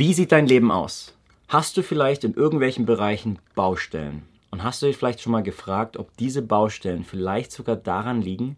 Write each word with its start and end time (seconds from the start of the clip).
Wie 0.00 0.14
sieht 0.14 0.30
dein 0.30 0.46
Leben 0.46 0.70
aus? 0.70 1.12
Hast 1.48 1.76
du 1.76 1.82
vielleicht 1.82 2.22
in 2.22 2.34
irgendwelchen 2.34 2.86
Bereichen 2.86 3.40
Baustellen? 3.56 4.22
Und 4.52 4.62
hast 4.62 4.80
du 4.80 4.86
dich 4.86 4.96
vielleicht 4.96 5.20
schon 5.20 5.32
mal 5.32 5.42
gefragt, 5.42 5.96
ob 5.96 6.16
diese 6.18 6.40
Baustellen 6.40 7.02
vielleicht 7.02 7.50
sogar 7.50 7.74
daran 7.74 8.22
liegen, 8.22 8.56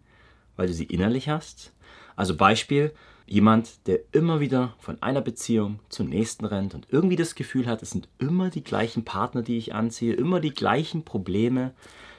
weil 0.57 0.67
du 0.67 0.75
sie 0.75 0.85
innerlich 0.85 1.31
hast? 1.31 1.73
Also 2.15 2.37
Beispiel, 2.37 2.93
jemand, 3.27 3.87
der 3.87 4.01
immer 4.13 4.41
wieder 4.41 4.75
von 4.81 5.03
einer 5.03 5.23
Beziehung 5.23 5.79
zur 5.89 6.05
nächsten 6.05 6.45
rennt 6.45 6.75
und 6.75 6.89
irgendwie 6.91 7.17
das 7.17 7.35
Gefühl 7.35 7.67
hat, 7.67 7.81
es 7.81 7.93
sind 7.93 8.07
immer 8.19 8.51
die 8.51 8.63
gleichen 8.63 9.07
Partner, 9.07 9.41
die 9.41 9.57
ich 9.57 9.75
anziehe, 9.75 10.13
immer 10.13 10.41
die 10.41 10.53
gleichen 10.53 11.07
Probleme 11.07 11.73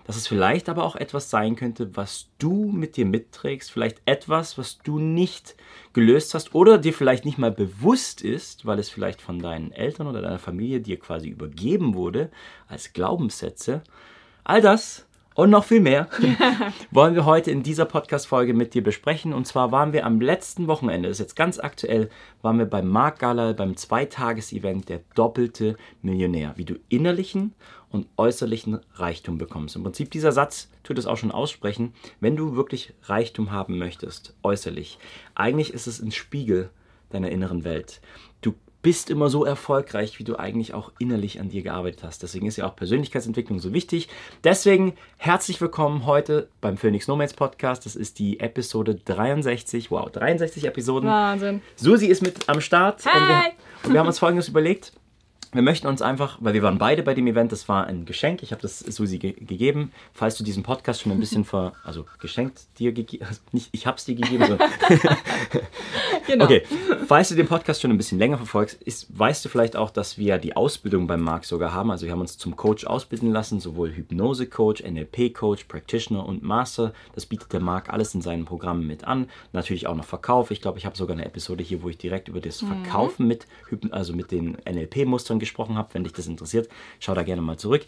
dass 0.05 0.15
es 0.15 0.27
vielleicht 0.27 0.69
aber 0.69 0.83
auch 0.83 0.95
etwas 0.95 1.29
sein 1.29 1.55
könnte, 1.55 1.95
was 1.95 2.27
du 2.39 2.71
mit 2.71 2.97
dir 2.97 3.05
mitträgst, 3.05 3.71
vielleicht 3.71 4.01
etwas, 4.05 4.57
was 4.57 4.79
du 4.79 4.99
nicht 4.99 5.55
gelöst 5.93 6.33
hast 6.33 6.55
oder 6.55 6.77
dir 6.77 6.93
vielleicht 6.93 7.25
nicht 7.25 7.37
mal 7.37 7.51
bewusst 7.51 8.21
ist, 8.21 8.65
weil 8.65 8.79
es 8.79 8.89
vielleicht 8.89 9.21
von 9.21 9.39
deinen 9.39 9.71
Eltern 9.71 10.07
oder 10.07 10.21
deiner 10.21 10.39
Familie 10.39 10.81
dir 10.81 10.99
quasi 10.99 11.29
übergeben 11.29 11.95
wurde 11.95 12.31
als 12.67 12.93
Glaubenssätze. 12.93 13.81
All 14.43 14.61
das 14.61 15.05
und 15.33 15.49
noch 15.49 15.63
viel 15.63 15.79
mehr 15.79 16.09
wollen 16.91 17.15
wir 17.15 17.25
heute 17.25 17.51
in 17.51 17.63
dieser 17.63 17.85
Podcast-Folge 17.85 18.53
mit 18.53 18.73
dir 18.73 18.83
besprechen. 18.83 19.33
Und 19.33 19.47
zwar 19.47 19.71
waren 19.71 19.93
wir 19.93 20.05
am 20.05 20.19
letzten 20.19 20.67
Wochenende, 20.67 21.07
das 21.07 21.19
ist 21.19 21.25
jetzt 21.25 21.35
ganz 21.35 21.57
aktuell, 21.57 22.09
waren 22.41 22.57
wir 22.57 22.65
beim 22.65 22.87
Mark 22.87 23.19
Gala, 23.19 23.53
beim 23.53 23.77
Zweitages-Event 23.77 24.89
Der 24.89 25.01
doppelte 25.15 25.77
Millionär. 26.01 26.53
Wie 26.57 26.65
du 26.65 26.75
innerlichen 26.89 27.53
und 27.89 28.07
äußerlichen 28.17 28.79
Reichtum 28.95 29.37
bekommst. 29.37 29.75
Im 29.75 29.83
Prinzip 29.83 30.11
dieser 30.11 30.31
Satz 30.31 30.69
tut 30.83 30.97
es 30.97 31.05
auch 31.05 31.17
schon 31.17 31.31
aussprechen, 31.31 31.93
wenn 32.19 32.35
du 32.35 32.55
wirklich 32.55 32.93
Reichtum 33.03 33.51
haben 33.51 33.77
möchtest, 33.77 34.33
äußerlich. 34.43 34.97
Eigentlich 35.35 35.73
ist 35.73 35.87
es 35.87 36.01
ein 36.01 36.11
Spiegel 36.11 36.69
deiner 37.09 37.29
inneren 37.29 37.63
Welt. 37.63 38.01
Du 38.41 38.55
bist 38.81 39.09
immer 39.09 39.29
so 39.29 39.45
erfolgreich, 39.45 40.17
wie 40.19 40.23
du 40.23 40.37
eigentlich 40.37 40.73
auch 40.73 40.91
innerlich 40.99 41.39
an 41.39 41.49
dir 41.49 41.61
gearbeitet 41.61 42.03
hast. 42.03 42.23
Deswegen 42.23 42.47
ist 42.47 42.57
ja 42.57 42.67
auch 42.67 42.75
Persönlichkeitsentwicklung 42.75 43.59
so 43.59 43.73
wichtig. 43.73 44.07
Deswegen 44.43 44.93
herzlich 45.17 45.61
willkommen 45.61 46.05
heute 46.05 46.49
beim 46.61 46.77
Phoenix 46.77 47.07
Nomads 47.07 47.33
Podcast. 47.33 47.85
Das 47.85 47.95
ist 47.95 48.17
die 48.19 48.39
Episode 48.39 48.95
63. 48.95 49.91
Wow, 49.91 50.09
63 50.11 50.65
Episoden. 50.65 51.09
Wahnsinn. 51.09 51.61
Susi 51.75 52.07
ist 52.07 52.21
mit 52.21 52.49
am 52.49 52.61
Start. 52.61 53.05
Hi. 53.05 53.19
Und 53.19 53.27
wir, 53.27 53.43
und 53.83 53.93
wir 53.93 53.99
haben 53.99 54.07
uns 54.07 54.19
Folgendes 54.19 54.47
überlegt 54.47 54.93
wir 55.53 55.61
möchten 55.61 55.87
uns 55.87 56.01
einfach, 56.01 56.37
weil 56.39 56.53
wir 56.53 56.63
waren 56.63 56.77
beide 56.77 57.03
bei 57.03 57.13
dem 57.13 57.27
Event, 57.27 57.51
das 57.51 57.67
war 57.67 57.85
ein 57.85 58.05
Geschenk, 58.05 58.41
ich 58.41 58.51
habe 58.51 58.61
das 58.61 58.79
Susi 58.79 59.17
ge 59.17 59.33
gegeben. 59.33 59.91
Falls 60.13 60.37
du 60.37 60.43
diesen 60.43 60.63
Podcast 60.63 61.01
schon 61.01 61.11
ein 61.11 61.19
bisschen 61.19 61.43
ver, 61.45 61.73
also 61.83 62.05
geschenkt 62.19 62.61
dir 62.79 62.93
gegeben, 62.93 63.25
also 63.25 63.41
nicht 63.51 63.69
ich 63.73 63.85
habe 63.85 63.97
es 63.97 64.05
dir 64.05 64.15
gegeben, 64.15 64.45
sondern 64.47 64.69
genau. 66.27 66.45
Okay, 66.45 66.63
falls 67.05 67.29
du 67.29 67.35
den 67.35 67.47
Podcast 67.47 67.81
schon 67.81 67.91
ein 67.91 67.97
bisschen 67.97 68.17
länger 68.17 68.37
verfolgst, 68.37 68.81
ist, 68.83 69.07
weißt 69.17 69.43
du 69.43 69.49
vielleicht 69.49 69.75
auch, 69.75 69.89
dass 69.89 70.17
wir 70.17 70.37
die 70.37 70.55
Ausbildung 70.55 71.07
beim 71.07 71.21
Marc 71.21 71.43
sogar 71.43 71.73
haben. 71.73 71.91
Also 71.91 72.05
wir 72.05 72.13
haben 72.13 72.21
uns 72.21 72.37
zum 72.37 72.55
Coach 72.55 72.85
ausbilden 72.85 73.31
lassen, 73.31 73.59
sowohl 73.59 73.91
Hypnose-Coach, 73.91 74.83
NLP-Coach, 74.83 75.65
Practitioner 75.65 76.25
und 76.25 76.43
Master. 76.43 76.93
Das 77.13 77.25
bietet 77.25 77.51
der 77.51 77.59
Marc 77.59 77.89
alles 77.89 78.15
in 78.15 78.21
seinen 78.21 78.45
Programmen 78.45 78.87
mit 78.87 79.03
an. 79.03 79.27
Natürlich 79.51 79.87
auch 79.87 79.95
noch 79.95 80.05
Verkauf. 80.05 80.51
Ich 80.51 80.61
glaube, 80.61 80.77
ich 80.77 80.85
habe 80.85 80.95
sogar 80.95 81.17
eine 81.17 81.25
Episode 81.25 81.61
hier, 81.61 81.83
wo 81.83 81.89
ich 81.89 81.97
direkt 81.97 82.29
über 82.29 82.39
das 82.39 82.61
mhm. 82.61 82.67
Verkaufen 82.67 83.27
mit, 83.27 83.47
also 83.91 84.13
mit 84.13 84.31
den 84.31 84.57
NLP-Mustern 84.65 85.40
gesprochen 85.41 85.77
habe. 85.77 85.93
Wenn 85.93 86.05
dich 86.05 86.13
das 86.13 86.27
interessiert, 86.27 86.69
schau 87.01 87.13
da 87.13 87.23
gerne 87.23 87.41
mal 87.41 87.57
zurück. 87.57 87.85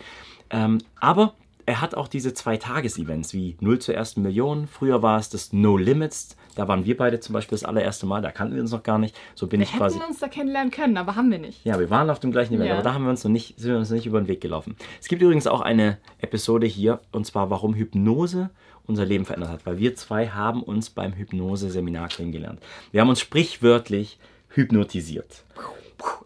Ähm, 0.49 0.79
aber 0.99 1.33
er 1.65 1.81
hat 1.81 1.95
auch 1.95 2.07
diese 2.07 2.33
zwei 2.33 2.57
Tages-Events 2.57 3.33
wie 3.33 3.55
0 3.61 3.79
zur 3.79 3.95
ersten 3.95 4.21
Million. 4.21 4.67
Früher 4.67 5.01
war 5.01 5.17
es 5.19 5.29
das 5.29 5.53
No 5.53 5.77
Limits. 5.77 6.35
Da 6.55 6.67
waren 6.67 6.85
wir 6.85 6.97
beide 6.97 7.19
zum 7.19 7.33
Beispiel 7.33 7.57
das 7.57 7.63
allererste 7.63 8.05
Mal. 8.05 8.21
Da 8.21 8.31
kannten 8.31 8.55
wir 8.55 8.61
uns 8.61 8.71
noch 8.71 8.83
gar 8.83 8.97
nicht. 8.97 9.15
So 9.33 9.47
bin 9.47 9.59
wir 9.59 9.65
ich 9.65 9.73
quasi. 9.73 9.95
Wir 9.95 10.01
hätten 10.01 10.11
uns 10.11 10.19
da 10.19 10.27
kennenlernen 10.27 10.71
können, 10.71 10.97
aber 10.97 11.15
haben 11.15 11.31
wir 11.31 11.39
nicht. 11.39 11.63
Ja, 11.65 11.79
wir 11.79 11.89
waren 11.89 12.09
auf 12.09 12.19
dem 12.19 12.31
gleichen 12.31 12.53
Event, 12.55 12.69
ja. 12.69 12.75
aber 12.75 12.83
da 12.83 12.93
haben 12.93 13.03
wir 13.03 13.09
uns 13.09 13.23
noch 13.23 13.31
nicht, 13.31 13.57
sind 13.59 13.71
wir 13.71 13.77
uns 13.77 13.89
nicht 13.89 14.05
über 14.05 14.19
den 14.19 14.27
Weg 14.27 14.41
gelaufen. 14.41 14.75
Es 15.01 15.07
gibt 15.07 15.21
übrigens 15.21 15.47
auch 15.47 15.61
eine 15.61 15.97
Episode 16.19 16.67
hier 16.67 16.99
und 17.11 17.25
zwar, 17.25 17.49
warum 17.49 17.73
Hypnose 17.73 18.49
unser 18.85 19.05
Leben 19.05 19.25
verändert 19.25 19.51
hat. 19.51 19.65
Weil 19.65 19.77
wir 19.77 19.95
zwei 19.95 20.27
haben 20.27 20.61
uns 20.61 20.89
beim 20.89 21.13
Hypnose-Seminar 21.13 22.09
kennengelernt. 22.09 22.59
Wir 22.91 23.01
haben 23.01 23.09
uns 23.09 23.21
sprichwörtlich 23.21 24.19
hypnotisiert. 24.49 25.43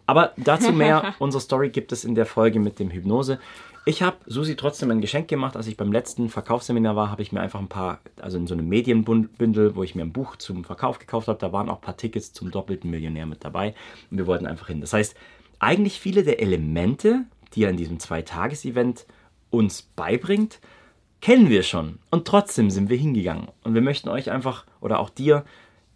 Aber 0.06 0.32
dazu 0.36 0.72
mehr. 0.72 1.14
Unsere 1.18 1.40
Story 1.40 1.70
gibt 1.70 1.92
es 1.92 2.04
in 2.04 2.14
der 2.14 2.26
Folge 2.26 2.60
mit 2.60 2.78
dem 2.78 2.90
Hypnose. 2.90 3.38
Ich 3.84 4.02
habe 4.02 4.16
Susi 4.26 4.56
trotzdem 4.56 4.90
ein 4.90 5.00
Geschenk 5.00 5.28
gemacht. 5.28 5.56
Als 5.56 5.66
ich 5.66 5.76
beim 5.76 5.92
letzten 5.92 6.28
Verkaufsseminar 6.28 6.94
war, 6.94 7.10
habe 7.10 7.22
ich 7.22 7.32
mir 7.32 7.40
einfach 7.40 7.58
ein 7.58 7.68
paar, 7.68 8.00
also 8.20 8.36
in 8.36 8.46
so 8.46 8.54
einem 8.54 8.68
Medienbündel, 8.68 9.76
wo 9.76 9.82
ich 9.82 9.94
mir 9.94 10.02
ein 10.02 10.12
Buch 10.12 10.36
zum 10.36 10.64
Verkauf 10.64 10.98
gekauft 10.98 11.28
habe, 11.28 11.38
da 11.38 11.52
waren 11.52 11.68
auch 11.68 11.76
ein 11.76 11.80
paar 11.80 11.96
Tickets 11.96 12.32
zum 12.32 12.50
doppelten 12.50 12.90
Millionär 12.90 13.26
mit 13.26 13.44
dabei. 13.44 13.74
Und 14.10 14.18
wir 14.18 14.26
wollten 14.26 14.46
einfach 14.46 14.66
hin. 14.66 14.80
Das 14.80 14.92
heißt, 14.92 15.16
eigentlich 15.58 16.00
viele 16.00 16.22
der 16.22 16.40
Elemente, 16.40 17.24
die 17.54 17.64
er 17.64 17.70
in 17.70 17.76
diesem 17.76 17.98
Zwei-Tages-Event 17.98 19.06
uns 19.50 19.82
beibringt, 19.82 20.60
kennen 21.20 21.48
wir 21.48 21.62
schon. 21.62 21.98
Und 22.10 22.26
trotzdem 22.26 22.70
sind 22.70 22.90
wir 22.90 22.96
hingegangen. 22.96 23.48
Und 23.64 23.74
wir 23.74 23.80
möchten 23.80 24.08
euch 24.08 24.30
einfach 24.30 24.66
oder 24.80 25.00
auch 25.00 25.10
dir 25.10 25.44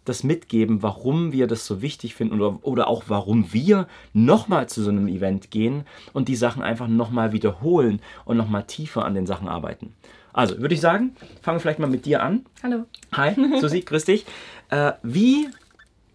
das 0.05 0.23
mitgeben, 0.23 0.81
warum 0.83 1.31
wir 1.31 1.47
das 1.47 1.65
so 1.65 1.81
wichtig 1.81 2.15
finden 2.15 2.39
oder, 2.39 2.59
oder 2.61 2.87
auch 2.87 3.03
warum 3.07 3.53
wir 3.53 3.87
nochmal 4.13 4.67
zu 4.67 4.83
so 4.83 4.89
einem 4.89 5.07
Event 5.07 5.51
gehen 5.51 5.85
und 6.13 6.27
die 6.27 6.35
Sachen 6.35 6.61
einfach 6.61 6.87
nochmal 6.87 7.31
wiederholen 7.31 8.01
und 8.25 8.37
nochmal 8.37 8.63
tiefer 8.63 9.05
an 9.05 9.15
den 9.15 9.25
Sachen 9.25 9.47
arbeiten. 9.47 9.93
Also 10.33 10.59
würde 10.59 10.73
ich 10.73 10.81
sagen, 10.81 11.15
fangen 11.41 11.57
wir 11.57 11.59
vielleicht 11.61 11.79
mal 11.79 11.89
mit 11.89 12.05
dir 12.05 12.23
an. 12.23 12.45
Hallo. 12.63 12.85
Hi, 13.13 13.35
Susi, 13.61 13.81
grüß 13.81 14.05
dich. 14.05 14.25
Äh, 14.69 14.93
wie 15.03 15.47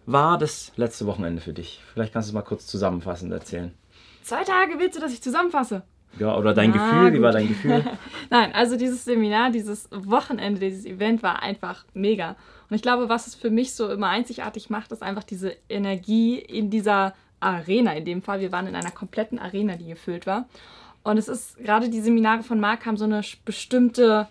war 0.05 0.37
das 0.37 0.71
letzte 0.75 1.05
Wochenende 1.05 1.41
für 1.41 1.53
dich? 1.53 1.81
Vielleicht 1.93 2.13
kannst 2.13 2.27
du 2.27 2.31
es 2.31 2.35
mal 2.35 2.41
kurz 2.41 2.67
zusammenfassend 2.67 3.31
erzählen. 3.31 3.73
Zwei 4.23 4.43
Tage 4.43 4.73
willst 4.77 4.97
du, 4.97 5.01
dass 5.01 5.13
ich 5.13 5.21
zusammenfasse? 5.21 5.83
Ja, 6.17 6.35
oder 6.35 6.53
dein 6.53 6.71
Na, 6.71 6.77
Gefühl, 6.77 7.11
gut. 7.11 7.19
wie 7.19 7.21
war 7.23 7.31
dein 7.31 7.47
Gefühl? 7.47 7.85
Nein, 8.29 8.51
also 8.53 8.75
dieses 8.75 9.05
Seminar, 9.05 9.51
dieses 9.51 9.87
Wochenende, 9.91 10.59
dieses 10.59 10.85
Event 10.85 11.23
war 11.23 11.41
einfach 11.41 11.85
mega. 11.93 12.35
Und 12.69 12.75
ich 12.75 12.81
glaube, 12.81 13.09
was 13.09 13.27
es 13.27 13.35
für 13.35 13.49
mich 13.49 13.73
so 13.73 13.89
immer 13.89 14.09
einzigartig 14.09 14.69
macht, 14.69 14.91
ist 14.91 15.01
einfach 15.01 15.23
diese 15.23 15.55
Energie 15.69 16.37
in 16.37 16.69
dieser 16.69 17.13
Arena. 17.39 17.93
In 17.93 18.05
dem 18.05 18.21
Fall, 18.21 18.41
wir 18.41 18.51
waren 18.51 18.67
in 18.67 18.75
einer 18.75 18.91
kompletten 18.91 19.39
Arena, 19.39 19.75
die 19.75 19.87
gefüllt 19.87 20.27
war. 20.27 20.47
Und 21.03 21.17
es 21.17 21.27
ist 21.27 21.57
gerade 21.57 21.89
die 21.89 22.01
Seminare 22.01 22.43
von 22.43 22.59
Marc 22.59 22.85
haben 22.85 22.97
so 22.97 23.05
eine 23.05 23.21
bestimmte 23.45 24.27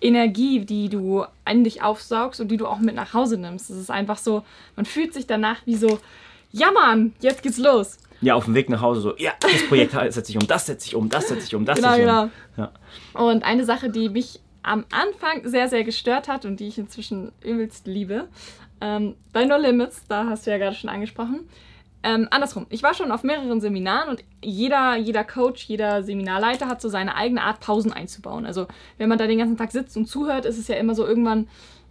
Energie, 0.00 0.64
die 0.64 0.88
du 0.88 1.24
an 1.44 1.64
dich 1.64 1.82
aufsaugst 1.82 2.40
und 2.40 2.48
die 2.48 2.56
du 2.56 2.66
auch 2.66 2.78
mit 2.78 2.94
nach 2.94 3.12
Hause 3.12 3.38
nimmst. 3.38 3.70
Es 3.70 3.76
ist 3.76 3.90
einfach 3.90 4.18
so, 4.18 4.44
man 4.76 4.86
fühlt 4.86 5.12
sich 5.14 5.26
danach 5.26 5.58
wie 5.66 5.76
so, 5.76 5.98
ja 6.52 6.70
Mann, 6.70 7.12
jetzt 7.20 7.42
geht's 7.42 7.58
los. 7.58 7.98
Ja, 8.20 8.34
auf 8.34 8.46
dem 8.46 8.54
Weg 8.54 8.70
nach 8.70 8.80
Hause 8.80 9.00
so, 9.00 9.16
ja, 9.18 9.32
das 9.40 9.66
Projekt 9.68 9.92
setze 9.92 10.30
ich 10.30 10.38
um, 10.38 10.46
das 10.46 10.66
setze 10.66 10.86
ich 10.88 10.94
um, 10.94 11.08
das 11.08 11.28
setze 11.28 11.46
ich 11.46 11.54
um, 11.54 11.64
das 11.64 11.76
genau, 11.76 11.90
setze 11.90 12.02
ich 12.02 12.08
um. 12.08 12.30
Genau. 12.56 12.68
Ja. 13.14 13.20
Und 13.20 13.44
eine 13.44 13.64
Sache, 13.64 13.90
die 13.90 14.08
mich 14.08 14.40
am 14.66 14.84
Anfang 14.90 15.48
sehr, 15.48 15.68
sehr 15.68 15.84
gestört 15.84 16.28
hat 16.28 16.44
und 16.44 16.60
die 16.60 16.68
ich 16.68 16.78
inzwischen 16.78 17.32
übelst 17.42 17.86
liebe, 17.86 18.28
ähm, 18.80 19.14
bei 19.32 19.44
No 19.44 19.56
Limits, 19.56 20.06
da 20.08 20.26
hast 20.26 20.46
du 20.46 20.50
ja 20.50 20.58
gerade 20.58 20.76
schon 20.76 20.90
angesprochen, 20.90 21.48
ähm, 22.02 22.28
andersrum, 22.30 22.66
ich 22.68 22.82
war 22.82 22.94
schon 22.94 23.10
auf 23.10 23.22
mehreren 23.22 23.60
Seminaren 23.60 24.10
und 24.10 24.24
jeder, 24.42 24.96
jeder 24.96 25.24
Coach, 25.24 25.64
jeder 25.64 26.02
Seminarleiter 26.02 26.68
hat 26.68 26.80
so 26.80 26.88
seine 26.88 27.16
eigene 27.16 27.42
Art, 27.42 27.60
Pausen 27.60 27.92
einzubauen. 27.92 28.46
Also 28.46 28.66
wenn 28.98 29.08
man 29.08 29.18
da 29.18 29.26
den 29.26 29.38
ganzen 29.38 29.56
Tag 29.56 29.72
sitzt 29.72 29.96
und 29.96 30.06
zuhört, 30.06 30.44
ist 30.44 30.58
es 30.58 30.68
ja 30.68 30.76
immer 30.76 30.94
so 30.94 31.06
irgendwann 31.06 31.48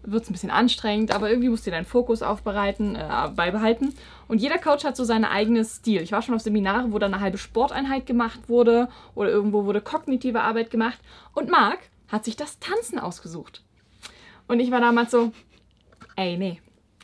wird 0.07 0.23
es 0.23 0.29
ein 0.29 0.33
bisschen 0.33 0.51
anstrengend, 0.51 1.13
aber 1.13 1.29
irgendwie 1.29 1.49
musst 1.49 1.65
du 1.65 1.71
deinen 1.71 1.85
Fokus 1.85 2.21
aufbereiten, 2.21 2.95
äh, 2.95 3.29
beibehalten. 3.35 3.93
Und 4.27 4.39
jeder 4.39 4.59
Coach 4.59 4.83
hat 4.83 4.95
so 4.95 5.03
seinen 5.03 5.25
eigenen 5.25 5.65
Stil. 5.65 6.01
Ich 6.01 6.11
war 6.11 6.21
schon 6.21 6.35
auf 6.35 6.41
Seminare, 6.41 6.91
wo 6.91 6.99
dann 6.99 7.13
eine 7.13 7.23
halbe 7.23 7.39
Sporteinheit 7.39 8.05
gemacht 8.05 8.47
wurde 8.47 8.87
oder 9.15 9.29
irgendwo 9.29 9.65
wurde 9.65 9.81
kognitive 9.81 10.41
Arbeit 10.41 10.69
gemacht. 10.69 10.99
Und 11.33 11.49
Marc 11.49 11.79
hat 12.07 12.25
sich 12.25 12.35
das 12.35 12.59
Tanzen 12.59 12.99
ausgesucht. 12.99 13.63
Und 14.47 14.59
ich 14.59 14.71
war 14.71 14.79
damals 14.79 15.11
so, 15.11 15.31
ey, 16.15 16.37
nee, 16.37 16.61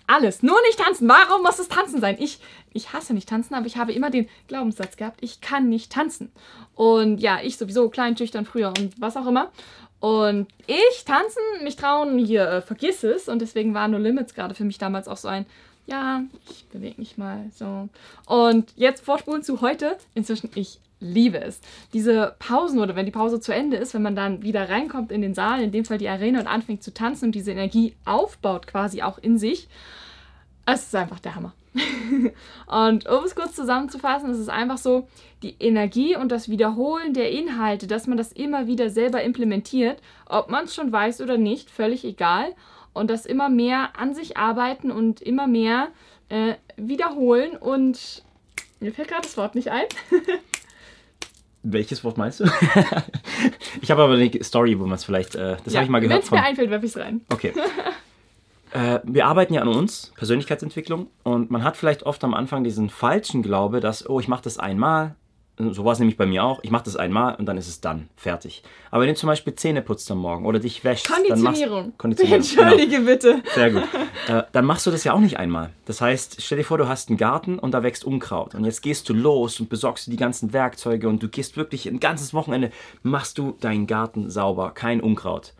alles, 0.08 0.44
nur 0.44 0.62
nicht 0.64 0.80
tanzen. 0.80 1.08
Warum 1.08 1.42
muss 1.42 1.60
es 1.60 1.70
tanzen 1.70 2.02
sein? 2.02 2.18
Ich, 2.20 2.40
ich 2.74 2.92
hasse 2.92 3.14
nicht 3.14 3.30
tanzen, 3.30 3.56
aber 3.56 3.66
ich 3.66 3.78
habe 3.78 3.94
immer 3.94 4.10
den 4.10 4.28
Glaubenssatz 4.48 4.98
gehabt, 4.98 5.20
ich 5.24 5.40
kann 5.42 5.70
nicht 5.70 5.92
tanzen. 5.92 6.32
Und 6.76 7.20
ja, 7.20 7.40
ich 7.42 7.58
sowieso 7.58 7.90
klein, 7.90 8.18
schüchtern 8.18 8.46
früher 8.46 8.70
und 8.70 9.00
was 9.00 9.16
auch 9.16 9.26
immer. 9.26 9.52
Und 10.02 10.48
ich 10.68 11.06
tanzen, 11.06 11.42
mich 11.64 11.76
trauen, 11.76 12.18
hier, 12.18 12.50
äh, 12.50 12.62
vergiss 12.62 13.04
es. 13.04 13.30
Und 13.30 13.40
deswegen 13.40 13.74
war 13.74 13.88
No 13.88 13.98
Limits 13.98 14.34
gerade 14.34 14.56
für 14.56 14.66
mich 14.66 14.80
damals 14.80 15.08
auch 15.08 15.18
so 15.18 15.28
ein, 15.28 15.46
ja, 15.86 16.24
ich 16.50 16.66
bewege 16.68 17.00
mich 17.00 17.18
mal 17.18 17.50
so. 17.56 17.88
Und 18.26 18.74
jetzt 18.76 19.06
vorspulen 19.06 19.44
zu 19.44 19.62
heute. 19.62 19.98
Inzwischen, 20.14 20.50
ich 20.56 20.80
liebe 21.02 21.42
es. 21.42 21.60
Diese 21.94 22.36
Pausen 22.40 22.80
oder 22.80 22.96
wenn 22.96 23.06
die 23.06 23.12
Pause 23.12 23.42
zu 23.42 23.54
Ende 23.54 23.76
ist, 23.76 23.94
wenn 23.94 24.04
man 24.04 24.16
dann 24.16 24.44
wieder 24.44 24.70
reinkommt 24.70 25.12
in 25.12 25.22
den 25.22 25.34
Saal, 25.34 25.62
in 25.62 25.72
dem 25.72 25.84
Fall 25.84 25.98
die 25.98 26.08
Arena 26.08 26.40
und 26.40 26.48
anfängt 26.48 26.84
zu 26.84 26.94
tanzen 26.94 27.26
und 27.26 27.36
diese 27.36 27.52
Energie 27.52 27.96
aufbaut 28.06 28.68
quasi 28.68 29.02
auch 29.02 29.18
in 29.18 29.38
sich, 29.38 29.68
es 30.66 30.84
ist 30.84 30.96
einfach 30.96 31.20
der 31.20 31.36
Hammer. 31.36 31.54
und 32.68 33.08
um 33.08 33.24
es 33.24 33.36
kurz 33.36 33.56
zusammenzufassen, 33.56 34.30
es 34.30 34.40
ist 34.40 34.50
einfach 34.50 34.78
so, 34.78 35.08
die 35.42 35.56
Energie 35.60 36.16
und 36.16 36.32
das 36.32 36.50
Wiederholen 36.50 37.14
der 37.14 37.32
Inhalte, 37.32 37.88
dass 37.88 38.08
man 38.08 38.18
das 38.18 38.32
immer 38.32 38.68
wieder 38.68 38.90
selber 38.90 39.24
implementiert, 39.24 40.00
ob 40.28 40.50
man 40.50 40.66
es 40.66 40.76
schon 40.76 40.92
weiß 40.92 41.22
oder 41.22 41.38
nicht, 41.38 41.70
völlig 41.70 42.06
egal. 42.06 42.54
Und 42.94 43.10
das 43.10 43.26
immer 43.26 43.50
mehr 43.50 43.98
an 43.98 44.14
sich 44.14 44.36
arbeiten 44.38 44.92
und 44.92 45.22
immer 45.22 45.48
mehr 45.48 45.88
äh, 46.30 46.56
wiederholen 46.76 47.56
und 47.58 48.24
Mir 48.82 48.92
fällt 48.92 49.08
gerade 49.08 49.24
das 49.24 49.38
Wort 49.38 49.56
nicht 49.56 49.70
ein. 49.70 49.86
Welches 51.64 52.04
Wort 52.04 52.18
meinst 52.18 52.40
du? 52.40 52.46
ich 53.82 53.92
habe 53.92 54.02
aber 54.02 54.14
eine 54.14 54.44
Story, 54.44 54.80
wo 54.80 54.86
man 54.86 54.96
es 54.96 55.04
vielleicht. 55.04 55.36
Äh, 55.36 55.58
das 55.64 55.74
ja, 55.74 55.80
habe 55.80 55.86
ich 55.86 55.92
mal 55.92 56.00
gehört. 56.00 56.20
Wenn 56.20 56.24
es 56.24 56.32
mir 56.32 56.44
einfällt, 56.44 56.70
werfe 56.72 56.86
ich 56.86 56.96
es 56.96 57.02
rein. 57.02 57.22
Okay. 57.32 57.54
äh, 58.74 59.00
wir 59.04 59.28
arbeiten 59.28 59.54
ja 59.54 59.62
an 59.62 59.68
uns, 59.68 60.12
Persönlichkeitsentwicklung, 60.16 61.08
und 61.24 61.52
man 61.52 61.64
hat 61.64 61.78
vielleicht 61.78 62.04
oft 62.04 62.24
am 62.24 62.34
Anfang 62.34 62.64
diesen 62.64 62.90
falschen 62.90 63.44
Glaube, 63.44 63.80
dass, 63.80 64.10
oh, 64.10 64.20
ich 64.20 64.28
mache 64.28 64.44
das 64.44 64.58
einmal, 64.58 65.16
so 65.70 65.86
war 65.86 65.94
es 65.94 66.00
nämlich 66.00 66.18
bei 66.18 66.26
mir 66.26 66.44
auch. 66.44 66.60
Ich 66.64 66.72
mache 66.72 66.84
das 66.84 66.96
einmal 66.96 67.36
und 67.36 67.46
dann 67.46 67.58
ist 67.58 67.68
es 67.68 67.82
dann 67.82 68.10
fertig. 68.16 68.64
Aber 68.90 69.04
wenn 69.04 69.10
du 69.10 69.16
zum 69.16 69.28
Beispiel 69.28 69.56
Zähne 69.56 69.82
putzt 69.82 70.10
am 70.12 70.18
Morgen 70.18 70.46
oder 70.46 70.60
dich 70.60 70.84
wäschst, 70.84 71.10
dann 71.10 71.22
machst 71.22 71.62
Konditionierung. 71.62 71.94
Konditionierung. 71.98 72.40
Entschuldige 72.42 72.98
genau. 72.98 73.06
bitte. 73.06 73.44
Sehr 73.54 73.72
gut. 73.72 73.84
Äh, 74.28 74.44
dann 74.52 74.66
machst 74.66 74.86
du 74.86 74.92
das 74.92 75.04
ja 75.04 75.14
auch 75.14 75.20
nicht 75.20 75.38
einmal. 75.38 75.72
Das 75.86 76.02
heißt, 76.02 76.42
stell 76.42 76.58
dir 76.58 76.64
vor, 76.64 76.78
du 76.78 76.88
hast 76.88 77.10
einen 77.10 77.18
Garten 77.18 77.60
und 77.60 77.72
da 77.72 77.84
wächst 77.84 78.06
Unkraut. 78.06 78.56
Und 78.56 78.66
jetzt 78.66 78.82
gehst 78.82 79.08
du 79.10 79.14
los 79.14 79.60
und 79.60 79.70
besorgst 79.70 80.08
dir 80.08 80.12
die 80.12 80.18
ganzen 80.18 80.54
Werkzeuge 80.54 81.08
und 81.08 81.22
du 81.22 81.30
gehst 81.30 81.58
wirklich 81.58 81.88
ein 81.88 82.00
ganzes 82.00 82.34
Wochenende, 82.34 82.72
machst 83.04 83.38
du 83.38 83.56
deinen 83.60 83.88
Garten 83.88 84.30
sauber, 84.30 84.72
kein 84.72 85.02
Unkraut. 85.02 85.54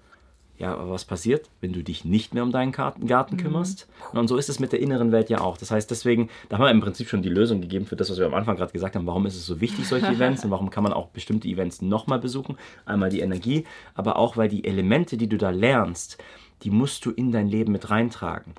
Ja, 0.62 0.76
aber 0.76 0.92
was 0.92 1.06
passiert, 1.06 1.50
wenn 1.60 1.74
du 1.74 1.84
dich 1.84 2.06
nicht 2.06 2.36
mehr 2.36 2.44
um 2.44 2.52
deinen 2.52 2.72
Garten, 2.72 3.08
Garten 3.08 3.36
kümmerst? 3.36 3.88
Und 4.14 4.28
so 4.28 4.38
ist 4.38 4.48
es 4.48 4.60
mit 4.60 4.72
der 4.72 4.80
inneren 4.80 5.12
Welt 5.12 5.32
ja 5.32 5.42
auch. 5.42 5.58
Das 5.58 5.72
heißt, 5.72 5.90
deswegen, 5.90 6.30
da 6.50 6.58
haben 6.58 6.64
wir 6.64 6.70
im 6.70 6.82
Prinzip 6.82 7.10
schon 7.10 7.24
die 7.24 7.30
Lösung 7.30 7.62
gegeben 7.62 7.88
für 7.88 7.96
das, 7.96 8.12
was 8.12 8.20
wir 8.20 8.28
am 8.28 8.36
Anfang 8.36 8.58
gerade 8.58 8.72
gesagt 8.72 8.96
haben. 8.96 9.08
Warum 9.08 9.26
ist 9.26 9.36
es 9.36 9.48
so 9.48 9.60
wichtig, 9.60 9.88
solche 9.88 10.06
Events? 10.14 10.46
Und 10.46 10.52
warum 10.52 10.70
kann 10.70 10.84
man 10.84 10.94
auch 10.94 11.08
bestimmte 11.08 11.48
Events 11.48 11.82
nochmal 11.82 12.20
besuchen? 12.20 12.60
Einmal 12.86 13.10
die 13.10 13.22
Energie, 13.22 13.66
aber 13.96 14.18
auch, 14.18 14.38
weil 14.38 14.50
die 14.50 14.64
Elemente, 14.64 15.18
die 15.18 15.28
du 15.28 15.40
da 15.40 15.50
lernst, 15.50 16.20
die 16.62 16.70
musst 16.70 17.08
du 17.08 17.10
in 17.10 17.32
dein 17.32 17.48
Leben 17.48 17.72
mit 17.72 17.90
reintragen 17.90 18.54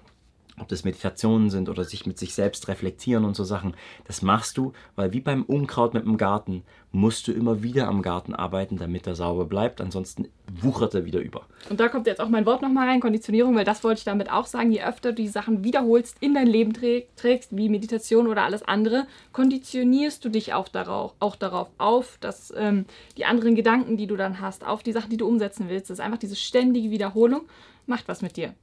ob 0.58 0.69
das 0.69 0.84
Meditationen 0.84 1.50
sind 1.50 1.69
oder 1.69 1.84
sich 1.84 2.06
mit 2.06 2.19
sich 2.19 2.34
selbst 2.34 2.69
reflektieren 2.69 3.25
und 3.25 3.34
so 3.34 3.44
Sachen, 3.44 3.75
das 4.04 4.22
machst 4.22 4.58
du, 4.58 4.72
weil 4.96 5.12
wie 5.12 5.20
beim 5.20 5.43
Unkraut 5.44 5.94
mit 5.94 6.04
dem 6.04 6.19
Garten 6.19 6.62
musst 6.90 7.26
du 7.26 7.32
immer 7.32 7.62
wieder 7.62 7.88
am 7.88 8.02
Garten 8.02 8.34
arbeiten, 8.34 8.76
damit 8.76 9.06
er 9.06 9.14
sauber 9.14 9.46
bleibt, 9.46 9.81
ansonsten 9.81 10.28
wuchert 10.60 10.94
er 10.94 11.06
wieder 11.06 11.20
über. 11.20 11.46
Und 11.70 11.81
da 11.81 11.88
kommt 11.88 12.06
jetzt 12.06 12.20
auch 12.20 12.28
mein 12.28 12.44
Wort 12.44 12.60
nochmal 12.60 12.88
rein, 12.88 13.00
Konditionierung, 13.00 13.56
weil 13.56 13.64
das 13.64 13.82
wollte 13.82 14.00
ich 14.00 14.04
damit 14.04 14.31
auch 14.31 14.46
sagen, 14.46 14.70
je 14.70 14.82
öfter 14.82 15.12
du 15.12 15.22
die 15.22 15.28
Sachen 15.28 15.64
wiederholst, 15.64 16.16
in 16.20 16.34
dein 16.34 16.46
Leben 16.46 16.75
trägst, 16.75 17.56
wie 17.56 17.69
Meditation 17.70 18.26
oder 18.26 18.43
alles 18.43 18.62
andere, 18.62 19.06
konditionierst 19.32 20.22
du 20.25 20.28
dich 20.28 20.52
auch 20.52 20.69
darauf, 20.69 21.14
auch 21.19 21.37
darauf 21.37 21.70
auf, 21.78 22.19
dass 22.20 22.52
ähm, 22.56 22.84
die 23.16 23.25
anderen 23.25 23.54
Gedanken, 23.54 23.96
die 23.96 24.06
du 24.06 24.16
dann 24.16 24.40
hast, 24.40 24.66
auf 24.66 24.82
die 24.82 24.93
Sachen, 24.93 25.10
die 25.10 25.16
du 25.16 25.26
umsetzen 25.26 25.69
willst, 25.69 25.88
das 25.88 25.99
ist 25.99 26.04
einfach 26.04 26.19
diese 26.19 26.37
ständige 26.37 26.90
Wiederholung, 26.90 27.43
macht 27.87 28.06
was 28.08 28.20
mit 28.20 28.37
dir. 28.37 28.54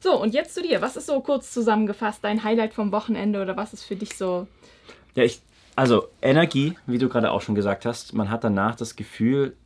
So, 0.00 0.20
und 0.20 0.34
jetzt 0.34 0.54
zu 0.54 0.62
dir. 0.62 0.82
Was 0.82 0.96
ist 0.96 1.06
so 1.06 1.20
kurz 1.20 1.52
zusammengefasst 1.52 2.22
dein 2.22 2.44
Highlight 2.44 2.74
vom 2.74 2.92
Wochenende 2.92 3.40
oder 3.40 3.56
was 3.56 3.72
ist 3.72 3.84
für 3.84 3.96
dich 3.96 4.16
so? 4.16 4.46
Ja, 5.14 5.24
ich, 5.24 5.40
also 5.76 6.08
Energie, 6.20 6.76
wie 6.86 6.98
du 6.98 7.08
gerade 7.08 7.30
auch 7.30 7.40
schon 7.40 7.54
gesagt 7.54 7.86
hast, 7.86 8.12
man 8.12 8.30
hat 8.30 8.44
danach 8.44 8.74
das 8.74 8.96
Gefühl, 8.96 9.56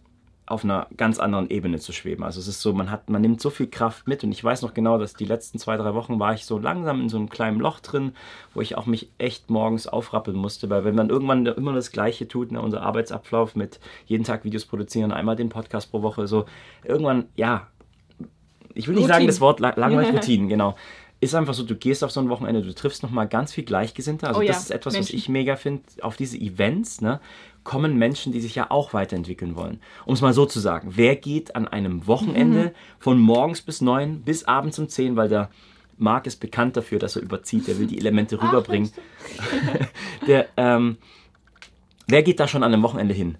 auf 0.48 0.64
einer 0.64 0.86
ganz 0.96 1.19
anderen 1.19 1.50
Ebene 1.50 1.78
zu 1.78 1.92
schweben. 1.92 2.25
Also 2.25 2.40
es 2.40 2.48
ist 2.48 2.62
so, 2.62 2.72
man 2.72 2.90
hat, 2.90 3.10
man 3.10 3.20
nimmt 3.20 3.40
so 3.40 3.50
viel 3.50 3.66
Kraft 3.66 4.08
mit 4.08 4.25
und 4.25 4.32
ich 4.32 4.42
weiß 4.42 4.62
noch 4.62 4.72
genau, 4.72 4.98
dass 4.98 5.14
die 5.14 5.26
letzten 5.26 5.58
zwei, 5.58 5.76
drei 5.76 5.94
Wochen 5.94 6.19
war 6.19 6.32
ich 6.32 6.46
so 6.46 6.58
langsam 6.58 7.02
in 7.02 7.08
so 7.08 7.19
einem 7.19 7.28
kleinen 7.28 7.60
Loch 7.60 7.80
drin, 7.80 8.12
wo 8.54 8.60
ich 8.60 8.76
auch 8.76 8.86
mich 8.86 9.10
echt 9.19 9.50
morgens 9.50 9.86
aufrappeln 9.86 10.36
musste, 10.36 10.70
weil 10.70 10.84
wenn 10.84 10.94
man 10.94 11.10
irgendwann 11.10 11.44
immer 11.44 11.75
das 11.75 11.92
Gleiche 11.92 12.28
tut, 12.28 12.50
ne, 12.50 12.62
unser 12.62 12.82
Arbeitsablauf 12.82 13.56
mit 13.56 13.78
jeden 14.06 14.25
Tag 14.25 14.44
Videos 14.44 14.64
produzieren, 14.64 15.12
einmal 15.12 15.36
den 15.36 15.50
Podcast 15.50 15.90
pro 15.90 16.00
Woche, 16.02 16.26
so 16.26 16.46
irgendwann, 16.82 17.26
ja, 17.36 17.69
ich 18.78 18.86
will 18.88 18.94
nicht 18.94 19.04
Routine. 19.04 19.14
sagen 19.14 19.26
das 19.26 19.40
Wort 19.40 19.60
lang 19.60 19.75
langweilig 19.76 20.12
Routinen, 20.14 20.48
genau. 20.48 20.76
Ist 21.20 21.34
einfach 21.34 21.52
so, 21.54 21.64
du 21.64 21.75
gehst 21.75 22.04
auf 22.04 22.12
so 22.12 22.20
ein 22.20 22.28
Wochenende, 22.28 22.62
du 22.62 22.72
triffst 22.72 23.02
nochmal 23.02 23.26
ganz 23.26 23.52
viel 23.52 23.64
Gleichgesinnte. 23.64 24.28
Also 24.28 24.38
Oh 24.38 24.42
ja, 24.42 24.52
das 24.52 24.62
ist 24.62 24.70
etwas, 24.70 24.94
was 24.94 25.00
Menschen. 25.00 25.16
ich 25.16 25.28
mega 25.28 25.56
finde. 25.56 25.82
Auf 26.00 26.16
diese 26.16 26.38
Events 26.38 27.00
ne, 27.00 27.20
kommen 27.64 27.98
Menschen, 27.98 28.32
die 28.32 28.40
sich 28.40 28.54
ja 28.54 28.70
auch 28.70 28.94
weiterentwickeln 28.94 29.56
wollen. 29.56 29.80
Um 30.06 30.14
es 30.14 30.20
mal 30.20 30.32
so 30.32 30.46
zu 30.46 30.60
sagen, 30.60 30.92
wer 30.94 31.16
geht 31.16 31.56
an 31.56 31.66
einem 31.66 32.06
Wochenende 32.06 32.66
Mhm. 32.66 32.70
von 33.00 33.20
morgens 33.20 33.62
bis 33.62 33.80
neun 33.80 34.20
bis 34.22 34.44
abends 34.44 34.78
um 34.78 34.88
zehn, 34.88 35.16
weil 35.16 35.28
der 35.28 35.50
Marc 35.96 36.28
ist 36.28 36.36
bekannt 36.38 36.76
dafür, 36.76 37.00
dass 37.00 37.16
er 37.16 37.22
überzieht, 37.22 37.66
der 37.66 37.80
will 37.80 37.88
die 37.88 37.98
Elemente 37.98 38.40
rüberbringen. 38.40 38.92
der, 40.28 40.46
ähm, 40.56 40.98
wer 42.06 42.22
geht 42.22 42.38
da 42.38 42.46
schon 42.46 42.62
an 42.62 42.72
einem 42.72 42.84
Wochenende 42.84 43.12
hin? 43.14 43.36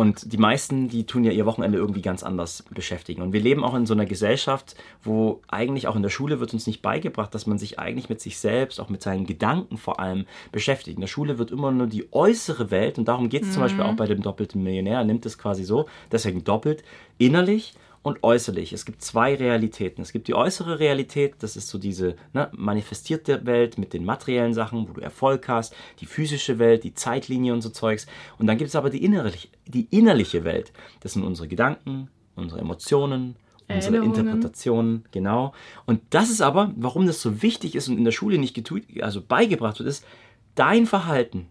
Und 0.00 0.32
die 0.32 0.38
meisten, 0.38 0.88
die 0.88 1.04
tun 1.04 1.24
ja 1.24 1.30
ihr 1.30 1.44
Wochenende 1.44 1.76
irgendwie 1.76 2.00
ganz 2.00 2.22
anders 2.22 2.64
beschäftigen. 2.70 3.20
Und 3.20 3.34
wir 3.34 3.40
leben 3.42 3.62
auch 3.62 3.74
in 3.74 3.84
so 3.84 3.92
einer 3.92 4.06
Gesellschaft, 4.06 4.74
wo 5.02 5.42
eigentlich 5.46 5.88
auch 5.88 5.94
in 5.94 6.00
der 6.00 6.08
Schule 6.08 6.40
wird 6.40 6.54
uns 6.54 6.66
nicht 6.66 6.80
beigebracht, 6.80 7.34
dass 7.34 7.46
man 7.46 7.58
sich 7.58 7.78
eigentlich 7.78 8.08
mit 8.08 8.18
sich 8.18 8.38
selbst, 8.38 8.80
auch 8.80 8.88
mit 8.88 9.02
seinen 9.02 9.26
Gedanken 9.26 9.76
vor 9.76 10.00
allem 10.00 10.24
beschäftigt. 10.52 10.96
In 10.96 11.02
der 11.02 11.06
Schule 11.06 11.36
wird 11.36 11.50
immer 11.50 11.70
nur 11.70 11.86
die 11.86 12.10
äußere 12.14 12.70
Welt, 12.70 12.96
und 12.96 13.08
darum 13.08 13.28
geht 13.28 13.42
es 13.42 13.52
zum 13.52 13.60
Beispiel 13.60 13.82
auch 13.82 13.92
bei 13.92 14.06
dem 14.06 14.22
doppelten 14.22 14.62
Millionär, 14.62 15.04
nimmt 15.04 15.26
es 15.26 15.36
quasi 15.36 15.64
so, 15.64 15.84
deswegen 16.10 16.44
doppelt, 16.44 16.82
innerlich 17.18 17.74
und 18.02 18.22
äußerlich. 18.22 18.72
Es 18.72 18.84
gibt 18.84 19.02
zwei 19.02 19.34
Realitäten. 19.34 20.02
Es 20.02 20.12
gibt 20.12 20.28
die 20.28 20.34
äußere 20.34 20.78
Realität, 20.78 21.34
das 21.40 21.56
ist 21.56 21.68
so 21.68 21.78
diese 21.78 22.16
ne, 22.32 22.50
manifestierte 22.52 23.44
Welt 23.44 23.76
mit 23.76 23.92
den 23.92 24.04
materiellen 24.04 24.54
Sachen, 24.54 24.88
wo 24.88 24.92
du 24.92 25.00
Erfolg 25.00 25.48
hast, 25.48 25.74
die 26.00 26.06
physische 26.06 26.58
Welt, 26.58 26.84
die 26.84 26.94
Zeitlinie 26.94 27.52
und 27.52 27.60
so 27.60 27.68
Zeugs. 27.68 28.06
Und 28.38 28.46
dann 28.46 28.56
gibt 28.56 28.68
es 28.68 28.76
aber 28.76 28.88
die 28.88 29.04
innerliche, 29.04 29.48
die 29.66 29.86
innerliche 29.90 30.44
Welt. 30.44 30.72
Das 31.00 31.12
sind 31.12 31.24
unsere 31.24 31.46
Gedanken, 31.46 32.08
unsere 32.36 32.60
Emotionen, 32.60 33.36
unsere. 33.68 33.98
Interpretationen, 33.98 35.04
genau. 35.12 35.52
Und 35.84 36.00
das 36.10 36.30
ist 36.30 36.40
aber, 36.40 36.72
warum 36.76 37.06
das 37.06 37.20
so 37.20 37.42
wichtig 37.42 37.74
ist 37.74 37.88
und 37.88 37.98
in 37.98 38.04
der 38.04 38.12
Schule 38.12 38.38
nicht 38.38 38.58
also 39.00 39.20
beigebracht 39.20 39.78
wird, 39.78 39.88
ist 39.88 40.04
dein 40.54 40.86
Verhalten, 40.86 41.48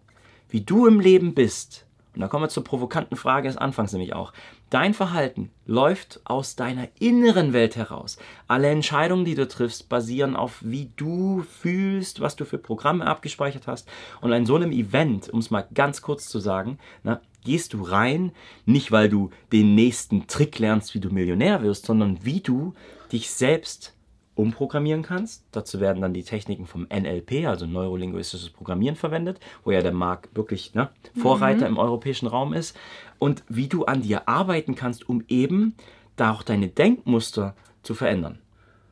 wie 0.50 0.62
du 0.62 0.88
im 0.88 1.00
Leben 1.00 1.36
bist. 1.36 1.86
Und 2.20 2.24
da 2.24 2.28
kommen 2.28 2.44
wir 2.44 2.50
zur 2.50 2.66
provokanten 2.66 3.16
Frage 3.16 3.48
des 3.48 3.56
Anfangs 3.56 3.94
nämlich 3.94 4.12
auch. 4.12 4.34
Dein 4.70 4.94
Verhalten 4.94 5.52
läuft 5.66 6.20
aus 6.26 6.58
deiner 6.58 6.90
inneren 7.00 7.54
Welt 7.54 7.78
heraus. 7.78 8.18
Alle 8.46 8.68
Entscheidungen, 8.68 9.24
die 9.24 9.36
du 9.36 9.48
triffst, 9.48 9.88
basieren 9.88 10.36
auf, 10.36 10.58
wie 10.60 10.92
du 10.98 11.44
fühlst, 11.44 12.20
was 12.20 12.36
du 12.36 12.44
für 12.44 12.58
Programme 12.58 13.08
abgespeichert 13.08 13.68
hast. 13.68 13.88
Und 14.20 14.34
in 14.34 14.46
so 14.46 14.58
einem 14.58 14.74
Event, 14.74 15.30
um 15.30 15.40
es 15.40 15.50
mal 15.50 15.66
ganz 15.74 16.02
kurz 16.02 16.28
zu 16.28 16.40
sagen, 16.40 16.78
na, 17.04 17.22
gehst 17.46 17.72
du 17.72 17.84
rein, 17.84 18.34
nicht 18.66 18.92
weil 18.92 19.08
du 19.08 19.30
den 19.54 19.74
nächsten 19.74 20.28
Trick 20.28 20.60
lernst, 20.60 20.94
wie 20.96 21.00
du 21.00 21.12
Millionär 21.12 21.64
wirst, 21.64 21.86
sondern 21.86 22.20
wie 22.26 22.42
du 22.42 22.74
dich 23.14 23.32
selbst 23.32 23.96
umprogrammieren 24.40 25.04
kannst. 25.04 25.44
Dazu 25.52 25.80
werden 25.80 26.02
dann 26.02 26.14
die 26.14 26.24
Techniken 26.24 26.66
vom 26.66 26.88
NLP, 26.90 27.46
also 27.46 27.66
neurolinguistisches 27.66 28.50
Programmieren, 28.50 28.96
verwendet, 28.96 29.40
wo 29.64 29.72
ja 29.72 29.82
der 29.82 29.92
Markt 29.92 30.36
wirklich 30.36 30.74
ne, 30.74 30.90
Vorreiter 31.18 31.68
im 31.68 31.78
europäischen 31.78 32.28
Raum 32.28 32.54
ist. 32.54 32.76
Und 33.20 33.44
wie 33.50 33.68
du 33.68 33.86
an 33.86 34.02
dir 34.02 34.30
arbeiten 34.30 34.76
kannst, 34.76 35.08
um 35.10 35.24
eben 35.28 35.76
da 36.16 36.32
auch 36.32 36.44
deine 36.44 36.70
Denkmuster 36.70 37.54
zu 37.84 37.94
verändern. 37.94 38.40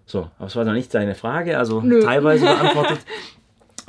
So, 0.05 0.19
aber 0.19 0.45
das 0.45 0.55
war 0.55 0.65
noch 0.65 0.73
nicht 0.73 0.93
deine 0.93 1.15
Frage, 1.15 1.57
also 1.57 1.81
Nö. 1.81 2.01
teilweise 2.01 2.45
beantwortet. 2.45 2.99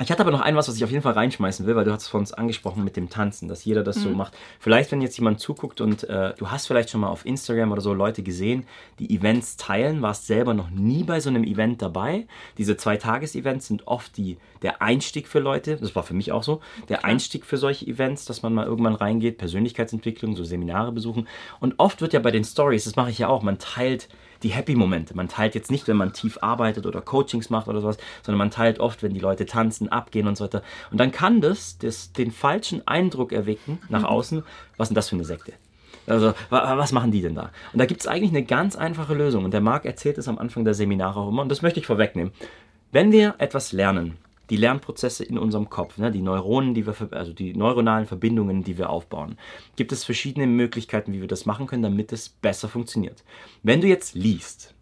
Ich 0.01 0.09
hatte 0.11 0.21
aber 0.21 0.31
noch 0.31 0.39
ein 0.39 0.55
was, 0.55 0.69
was 0.69 0.77
ich 0.77 0.83
auf 0.85 0.91
jeden 0.91 1.03
Fall 1.03 1.11
reinschmeißen 1.11 1.65
will, 1.65 1.75
weil 1.75 1.83
du 1.83 1.91
hast 1.91 2.03
es 2.03 2.07
von 2.07 2.21
uns 2.21 2.31
angesprochen 2.31 2.85
mit 2.85 2.95
dem 2.95 3.09
Tanzen, 3.09 3.49
dass 3.49 3.65
jeder 3.65 3.83
das 3.83 3.97
so 3.97 4.09
macht. 4.11 4.33
Vielleicht, 4.57 4.93
wenn 4.93 5.01
jetzt 5.01 5.17
jemand 5.17 5.41
zuguckt 5.41 5.81
und 5.81 6.05
äh, 6.05 6.33
du 6.37 6.49
hast 6.49 6.67
vielleicht 6.67 6.89
schon 6.89 7.01
mal 7.01 7.09
auf 7.09 7.25
Instagram 7.25 7.73
oder 7.73 7.81
so 7.81 7.93
Leute 7.93 8.23
gesehen, 8.23 8.65
die 8.99 9.13
Events 9.13 9.57
teilen, 9.57 10.01
warst 10.01 10.25
selber 10.25 10.53
noch 10.53 10.69
nie 10.69 11.03
bei 11.03 11.19
so 11.19 11.29
einem 11.29 11.43
Event 11.43 11.81
dabei. 11.81 12.27
Diese 12.57 12.77
Zwei-Tages-Events 12.77 13.67
sind 13.67 13.87
oft 13.87 14.15
die, 14.15 14.37
der 14.61 14.81
Einstieg 14.81 15.27
für 15.27 15.39
Leute, 15.39 15.75
das 15.75 15.93
war 15.97 16.03
für 16.03 16.13
mich 16.13 16.31
auch 16.31 16.43
so, 16.43 16.61
der 16.87 17.03
Einstieg 17.03 17.45
für 17.45 17.57
solche 17.57 17.85
Events, 17.85 18.23
dass 18.23 18.41
man 18.41 18.53
mal 18.53 18.67
irgendwann 18.67 18.95
reingeht, 18.95 19.37
Persönlichkeitsentwicklung, 19.37 20.33
so 20.37 20.45
Seminare 20.45 20.93
besuchen. 20.93 21.27
Und 21.59 21.73
oft 21.77 21.99
wird 21.99 22.13
ja 22.13 22.21
bei 22.21 22.31
den 22.31 22.45
Stories, 22.45 22.85
das 22.85 22.95
mache 22.95 23.09
ich 23.09 23.19
ja 23.19 23.27
auch, 23.27 23.43
man 23.43 23.59
teilt 23.59 24.07
die 24.43 24.49
Happy-Momente. 24.49 25.15
Man 25.15 25.27
teilt 25.27 25.55
jetzt 25.55 25.71
nicht, 25.71 25.87
wenn 25.87 25.97
man 25.97 26.13
tief 26.13 26.39
arbeitet 26.41 26.85
oder 26.85 27.01
Coachings 27.01 27.49
macht 27.49 27.67
oder 27.67 27.81
sowas, 27.81 27.97
sondern 28.23 28.37
man 28.37 28.51
teilt 28.51 28.79
oft, 28.79 29.03
wenn 29.03 29.13
die 29.13 29.19
Leute 29.19 29.45
tanzen, 29.45 29.88
abgehen 29.89 30.27
und 30.27 30.37
so 30.37 30.43
weiter. 30.45 30.63
Und 30.91 30.99
dann 30.99 31.11
kann 31.11 31.41
das, 31.41 31.77
das 31.77 32.13
den 32.13 32.31
falschen 32.31 32.87
Eindruck 32.87 33.31
erwecken 33.31 33.79
nach 33.89 34.03
außen, 34.03 34.43
was 34.77 34.85
ist 34.85 34.89
denn 34.89 34.95
das 34.95 35.09
für 35.09 35.15
eine 35.15 35.25
Sekte? 35.25 35.53
Also, 36.07 36.33
wa- 36.49 36.77
was 36.77 36.91
machen 36.91 37.11
die 37.11 37.21
denn 37.21 37.35
da? 37.35 37.51
Und 37.71 37.79
da 37.79 37.85
gibt 37.85 38.01
es 38.01 38.07
eigentlich 38.07 38.31
eine 38.31 38.43
ganz 38.43 38.75
einfache 38.75 39.13
Lösung. 39.13 39.45
Und 39.45 39.53
der 39.53 39.61
Marc 39.61 39.85
erzählt 39.85 40.17
es 40.17 40.27
am 40.27 40.39
Anfang 40.39 40.65
der 40.65 40.73
Seminare 40.73 41.19
auch 41.19 41.29
immer. 41.29 41.43
Und 41.43 41.49
das 41.49 41.61
möchte 41.61 41.79
ich 41.79 41.85
vorwegnehmen. 41.85 42.33
Wenn 42.91 43.11
wir 43.11 43.35
etwas 43.37 43.71
lernen, 43.71 44.17
die 44.49 44.55
Lernprozesse 44.55 45.23
in 45.23 45.37
unserem 45.37 45.69
Kopf, 45.69 45.99
ne, 45.99 46.11
die 46.11 46.23
Neuronen, 46.23 46.73
die 46.73 46.87
wir, 46.87 46.95
also 47.11 47.33
die 47.33 47.53
neuronalen 47.53 48.07
Verbindungen, 48.07 48.63
die 48.63 48.79
wir 48.79 48.89
aufbauen, 48.89 49.37
gibt 49.75 49.91
es 49.91 50.03
verschiedene 50.03 50.47
Möglichkeiten, 50.47 51.13
wie 51.13 51.21
wir 51.21 51.27
das 51.27 51.45
machen 51.45 51.67
können, 51.67 51.83
damit 51.83 52.11
es 52.11 52.29
besser 52.29 52.67
funktioniert. 52.67 53.23
Wenn 53.61 53.81
du 53.81 53.87
jetzt 53.87 54.15
liest, 54.15 54.73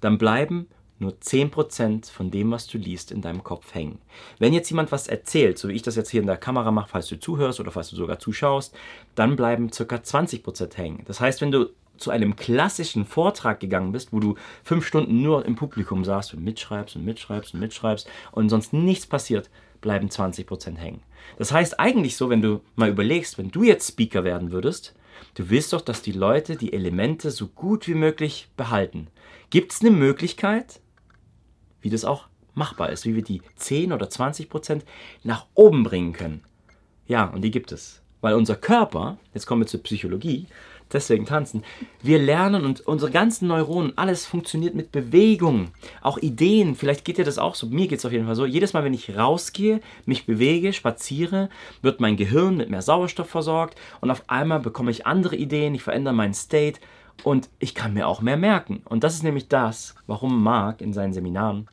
dann 0.00 0.18
bleiben 0.18 0.68
nur 0.98 1.12
10% 1.12 2.10
von 2.10 2.30
dem, 2.30 2.50
was 2.50 2.66
du 2.66 2.78
liest, 2.78 3.12
in 3.12 3.20
deinem 3.20 3.44
Kopf 3.44 3.74
hängen. 3.74 3.98
Wenn 4.38 4.52
jetzt 4.52 4.70
jemand 4.70 4.92
was 4.92 5.08
erzählt, 5.08 5.58
so 5.58 5.68
wie 5.68 5.74
ich 5.74 5.82
das 5.82 5.96
jetzt 5.96 6.10
hier 6.10 6.20
in 6.20 6.26
der 6.26 6.36
Kamera 6.36 6.70
mache, 6.70 6.88
falls 6.90 7.08
du 7.08 7.18
zuhörst 7.18 7.60
oder 7.60 7.70
falls 7.70 7.90
du 7.90 7.96
sogar 7.96 8.18
zuschaust, 8.18 8.74
dann 9.14 9.36
bleiben 9.36 9.70
ca. 9.70 9.82
20% 9.84 10.76
hängen. 10.76 11.02
Das 11.06 11.20
heißt, 11.20 11.40
wenn 11.40 11.50
du 11.50 11.70
zu 11.98 12.10
einem 12.10 12.36
klassischen 12.36 13.04
Vortrag 13.04 13.60
gegangen 13.60 13.92
bist, 13.92 14.12
wo 14.12 14.20
du 14.20 14.36
fünf 14.62 14.86
Stunden 14.86 15.22
nur 15.22 15.44
im 15.44 15.56
Publikum 15.56 16.04
saßt 16.04 16.34
und 16.34 16.44
mitschreibst 16.44 16.96
und 16.96 17.04
mitschreibst 17.04 17.54
und 17.54 17.60
mitschreibst 17.60 18.08
und 18.32 18.48
sonst 18.48 18.72
nichts 18.72 19.06
passiert, 19.06 19.50
bleiben 19.80 20.08
20% 20.08 20.76
hängen. 20.76 21.02
Das 21.38 21.52
heißt 21.52 21.80
eigentlich 21.80 22.16
so, 22.16 22.30
wenn 22.30 22.42
du 22.42 22.60
mal 22.74 22.90
überlegst, 22.90 23.38
wenn 23.38 23.50
du 23.50 23.62
jetzt 23.62 23.88
Speaker 23.88 24.24
werden 24.24 24.52
würdest, 24.52 24.94
du 25.34 25.50
willst 25.50 25.72
doch, 25.72 25.80
dass 25.80 26.02
die 26.02 26.12
Leute 26.12 26.56
die 26.56 26.72
Elemente 26.72 27.30
so 27.30 27.48
gut 27.48 27.88
wie 27.88 27.94
möglich 27.94 28.48
behalten. 28.56 29.08
Gibt 29.50 29.72
es 29.72 29.80
eine 29.80 29.90
Möglichkeit, 29.90 30.80
wie 31.86 31.90
das 31.90 32.04
auch 32.04 32.24
machbar 32.54 32.90
ist, 32.90 33.06
wie 33.06 33.14
wir 33.14 33.22
die 33.22 33.42
10 33.54 33.92
oder 33.92 34.10
20 34.10 34.50
Prozent 34.50 34.84
nach 35.22 35.46
oben 35.54 35.84
bringen 35.84 36.12
können? 36.12 36.42
Ja, 37.06 37.26
und 37.26 37.42
die 37.42 37.52
gibt 37.52 37.70
es. 37.70 38.02
Weil 38.20 38.34
unser 38.34 38.56
Körper, 38.56 39.18
jetzt 39.34 39.46
kommen 39.46 39.62
wir 39.62 39.68
zur 39.68 39.84
Psychologie, 39.84 40.46
deswegen 40.92 41.26
tanzen, 41.26 41.62
wir 42.02 42.18
lernen 42.18 42.64
und 42.64 42.80
unsere 42.80 43.12
ganzen 43.12 43.46
Neuronen, 43.46 43.96
alles 43.96 44.26
funktioniert 44.26 44.74
mit 44.74 44.90
Bewegung. 44.90 45.68
Auch 46.02 46.18
Ideen, 46.18 46.74
vielleicht 46.74 47.04
geht 47.04 47.18
dir 47.18 47.24
das 47.24 47.38
auch 47.38 47.54
so, 47.54 47.68
mir 47.68 47.86
geht 47.86 48.00
es 48.00 48.04
auf 48.04 48.10
jeden 48.10 48.26
Fall 48.26 48.34
so. 48.34 48.46
Jedes 48.46 48.72
Mal, 48.72 48.82
wenn 48.82 48.94
ich 48.94 49.16
rausgehe, 49.16 49.80
mich 50.04 50.26
bewege, 50.26 50.72
spaziere, 50.72 51.50
wird 51.82 52.00
mein 52.00 52.16
Gehirn 52.16 52.56
mit 52.56 52.68
mehr 52.68 52.82
Sauerstoff 52.82 53.28
versorgt 53.30 53.78
und 54.00 54.10
auf 54.10 54.28
einmal 54.28 54.58
bekomme 54.58 54.90
ich 54.90 55.06
andere 55.06 55.36
Ideen, 55.36 55.76
ich 55.76 55.84
verändere 55.84 56.14
meinen 56.14 56.34
State 56.34 56.80
und 57.24 57.48
ich 57.58 57.74
kann 57.74 57.94
mir 57.94 58.06
auch 58.08 58.20
mehr 58.20 58.36
merken. 58.36 58.82
Und 58.84 59.04
das 59.04 59.14
ist 59.14 59.22
nämlich 59.22 59.48
das, 59.48 59.94
warum 60.06 60.42
Marc 60.42 60.80
in 60.80 60.92
seinen 60.92 61.12
Seminaren 61.12 61.68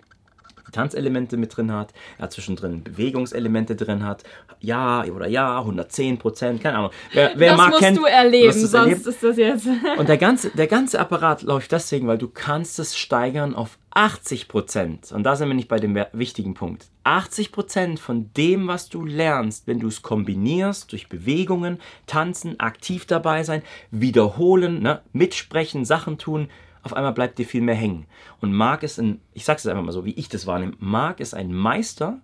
Tanzelemente 0.73 1.37
mit 1.37 1.55
drin 1.55 1.71
hat, 1.71 1.93
er 2.17 2.23
hat 2.23 2.33
zwischendrin 2.33 2.83
Bewegungselemente 2.83 3.75
drin 3.75 4.03
hat, 4.03 4.23
ja 4.59 5.05
oder 5.05 5.27
ja, 5.27 5.59
110 5.59 6.17
Prozent, 6.17 6.61
keine 6.61 6.77
Ahnung. 6.77 6.91
Wer, 7.11 7.33
wer 7.35 7.51
das 7.51 7.57
mag, 7.57 7.69
musst 7.69 7.81
kennt, 7.81 7.97
du 7.97 8.05
erleben, 8.05 8.51
sonst 8.51 8.73
erlebt. 8.73 9.07
ist 9.07 9.23
das 9.23 9.37
jetzt. 9.37 9.67
Und 9.97 10.09
der 10.09 10.17
ganze, 10.17 10.49
der 10.49 10.67
ganze 10.67 10.99
Apparat 10.99 11.41
läuft 11.43 11.71
deswegen, 11.71 12.07
weil 12.07 12.17
du 12.17 12.27
kannst 12.27 12.79
es 12.79 12.97
steigern 12.97 13.55
auf 13.55 13.77
80 13.91 14.47
Prozent. 14.47 15.11
Und 15.11 15.23
da 15.23 15.35
sind 15.35 15.47
wir 15.47 15.53
nicht 15.53 15.67
bei 15.67 15.79
dem 15.79 15.97
wichtigen 16.13 16.55
Punkt. 16.55 16.87
80 17.03 17.51
Prozent 17.51 17.99
von 17.99 18.31
dem, 18.35 18.67
was 18.67 18.89
du 18.89 19.05
lernst, 19.05 19.67
wenn 19.67 19.79
du 19.79 19.87
es 19.87 20.01
kombinierst 20.01 20.91
durch 20.91 21.09
Bewegungen, 21.09 21.79
tanzen, 22.07 22.59
aktiv 22.59 23.05
dabei 23.05 23.43
sein, 23.43 23.61
wiederholen, 23.91 24.81
ne, 24.81 25.01
mitsprechen, 25.11 25.85
Sachen 25.85 26.17
tun, 26.17 26.49
auf 26.83 26.93
einmal 26.93 27.13
bleibt 27.13 27.39
dir 27.39 27.45
viel 27.45 27.61
mehr 27.61 27.75
hängen. 27.75 28.05
Und 28.41 28.53
Marc 28.53 28.83
ist 28.83 28.99
ein, 28.99 29.19
ich 29.33 29.45
sag's 29.45 29.63
jetzt 29.63 29.71
einfach 29.71 29.83
mal 29.83 29.91
so, 29.91 30.05
wie 30.05 30.13
ich 30.13 30.29
das 30.29 30.45
wahrnehme, 30.45 30.73
Marc 30.79 31.19
ist 31.19 31.33
ein 31.33 31.53
Meister, 31.53 32.19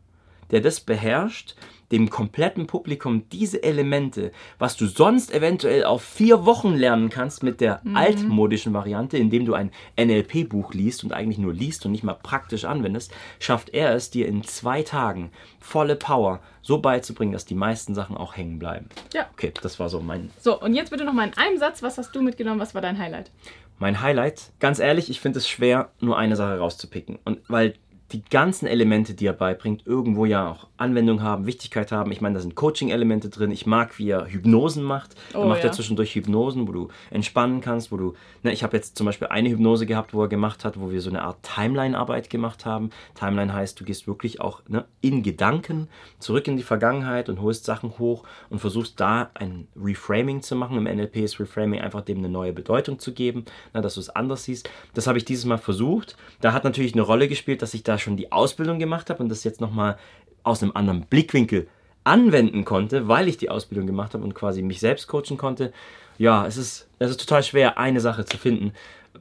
der 0.51 0.61
das 0.61 0.79
beherrscht, 0.79 1.55
dem 1.91 2.09
kompletten 2.09 2.67
Publikum 2.67 3.27
diese 3.31 3.63
Elemente, 3.63 4.31
was 4.59 4.77
du 4.77 4.85
sonst 4.85 5.33
eventuell 5.33 5.83
auf 5.85 6.03
vier 6.03 6.45
Wochen 6.45 6.75
lernen 6.75 7.09
kannst 7.09 7.41
mit 7.41 7.61
der 7.61 7.81
mhm. 7.83 7.95
altmodischen 7.95 8.73
Variante, 8.73 9.17
indem 9.17 9.45
du 9.45 9.53
ein 9.53 9.71
NLP-Buch 9.99 10.73
liest 10.73 11.03
und 11.03 11.13
eigentlich 11.13 11.39
nur 11.39 11.53
liest 11.53 11.85
und 11.85 11.91
nicht 11.91 12.03
mal 12.03 12.13
praktisch 12.13 12.65
anwendest, 12.65 13.11
schafft 13.39 13.69
er 13.69 13.95
es 13.95 14.11
dir 14.11 14.27
in 14.27 14.43
zwei 14.43 14.83
Tagen 14.83 15.31
volle 15.59 15.95
Power 15.95 16.41
so 16.61 16.79
beizubringen, 16.79 17.33
dass 17.33 17.45
die 17.45 17.55
meisten 17.55 17.95
Sachen 17.95 18.17
auch 18.17 18.37
hängen 18.37 18.59
bleiben. 18.59 18.89
Ja. 19.13 19.27
Okay, 19.33 19.51
das 19.61 19.79
war 19.79 19.89
so 19.89 19.99
mein. 19.99 20.29
So, 20.39 20.59
und 20.59 20.75
jetzt 20.75 20.91
bitte 20.91 21.05
noch 21.05 21.13
mal 21.13 21.27
in 21.27 21.37
einem 21.37 21.57
Satz, 21.57 21.81
was 21.81 21.97
hast 21.97 22.15
du 22.15 22.21
mitgenommen, 22.21 22.59
was 22.59 22.75
war 22.75 22.81
dein 22.81 22.99
Highlight? 22.99 23.31
Mein 23.79 24.01
Highlight, 24.01 24.51
ganz 24.59 24.79
ehrlich, 24.79 25.09
ich 25.09 25.19
finde 25.21 25.39
es 25.39 25.47
schwer, 25.47 25.89
nur 25.99 26.17
eine 26.17 26.35
Sache 26.35 26.59
rauszupicken. 26.59 27.17
Und 27.23 27.39
weil 27.47 27.75
die 28.11 28.23
ganzen 28.23 28.65
Elemente, 28.65 29.13
die 29.13 29.27
er 29.27 29.33
beibringt, 29.33 29.85
irgendwo 29.85 30.25
ja 30.25 30.49
auch 30.49 30.67
Anwendung 30.77 31.21
haben, 31.21 31.45
Wichtigkeit 31.45 31.91
haben. 31.91 32.11
Ich 32.11 32.21
meine, 32.21 32.35
da 32.35 32.41
sind 32.41 32.55
Coaching-Elemente 32.55 33.29
drin. 33.29 33.51
Ich 33.51 33.67
mag, 33.67 33.99
wie 33.99 34.09
er 34.09 34.25
Hypnosen 34.25 34.83
macht. 34.83 35.15
Oh, 35.33 35.41
er 35.41 35.47
macht 35.47 35.59
ja. 35.59 35.67
ja 35.67 35.71
zwischendurch 35.71 36.15
Hypnosen, 36.15 36.67
wo 36.67 36.71
du 36.71 36.87
entspannen 37.11 37.61
kannst, 37.61 37.91
wo 37.91 37.97
du, 37.97 38.13
ne, 38.41 38.51
ich 38.51 38.63
habe 38.63 38.75
jetzt 38.75 38.97
zum 38.97 39.05
Beispiel 39.05 39.27
eine 39.27 39.49
Hypnose 39.49 39.85
gehabt, 39.85 40.13
wo 40.13 40.23
er 40.23 40.27
gemacht 40.27 40.65
hat, 40.65 40.79
wo 40.79 40.91
wir 40.91 41.01
so 41.01 41.09
eine 41.09 41.21
Art 41.21 41.37
Timeline-Arbeit 41.43 42.29
gemacht 42.31 42.65
haben. 42.65 42.89
Timeline 43.13 43.53
heißt, 43.53 43.79
du 43.79 43.83
gehst 43.83 44.07
wirklich 44.07 44.41
auch 44.41 44.61
ne, 44.67 44.85
in 45.01 45.21
Gedanken 45.21 45.87
zurück 46.17 46.47
in 46.47 46.57
die 46.57 46.63
Vergangenheit 46.63 47.29
und 47.29 47.41
holst 47.41 47.65
Sachen 47.65 47.99
hoch 47.99 48.23
und 48.49 48.59
versuchst 48.59 48.99
da 48.99 49.29
ein 49.35 49.67
Reframing 49.79 50.41
zu 50.41 50.55
machen. 50.55 50.77
Im 50.77 50.85
NLP 50.85 51.17
ist 51.17 51.39
Reframing 51.39 51.81
einfach 51.81 52.01
dem 52.01 52.17
eine 52.17 52.29
neue 52.29 52.53
Bedeutung 52.53 52.97
zu 52.97 53.13
geben, 53.13 53.45
ne, 53.75 53.81
dass 53.81 53.93
du 53.95 53.99
es 53.99 54.09
anders 54.09 54.45
siehst. 54.45 54.67
Das 54.95 55.05
habe 55.05 55.19
ich 55.19 55.25
dieses 55.25 55.45
Mal 55.45 55.57
versucht. 55.57 56.17
Da 56.41 56.53
hat 56.53 56.63
natürlich 56.63 56.93
eine 56.93 57.03
Rolle 57.03 57.27
gespielt, 57.27 57.61
dass 57.61 57.75
ich 57.75 57.83
da 57.83 57.98
schon 57.99 58.17
die 58.17 58.31
Ausbildung 58.31 58.79
gemacht 58.79 59.09
habe 59.09 59.21
und 59.21 59.29
das 59.29 59.43
jetzt 59.43 59.61
nochmal 59.61 59.97
aus 60.43 60.63
einem 60.63 60.71
anderen 60.73 61.01
Blickwinkel 61.01 61.67
anwenden 62.03 62.65
konnte, 62.65 63.07
weil 63.07 63.27
ich 63.27 63.37
die 63.37 63.49
Ausbildung 63.49 63.85
gemacht 63.85 64.13
habe 64.13 64.23
und 64.23 64.33
quasi 64.33 64.61
mich 64.61 64.79
selbst 64.79 65.07
coachen 65.07 65.37
konnte. 65.37 65.73
Ja, 66.17 66.45
es 66.45 66.57
ist, 66.57 66.89
es 66.99 67.11
ist 67.11 67.19
total 67.19 67.43
schwer, 67.43 67.77
eine 67.77 67.99
Sache 67.99 68.25
zu 68.25 68.37
finden. 68.37 68.73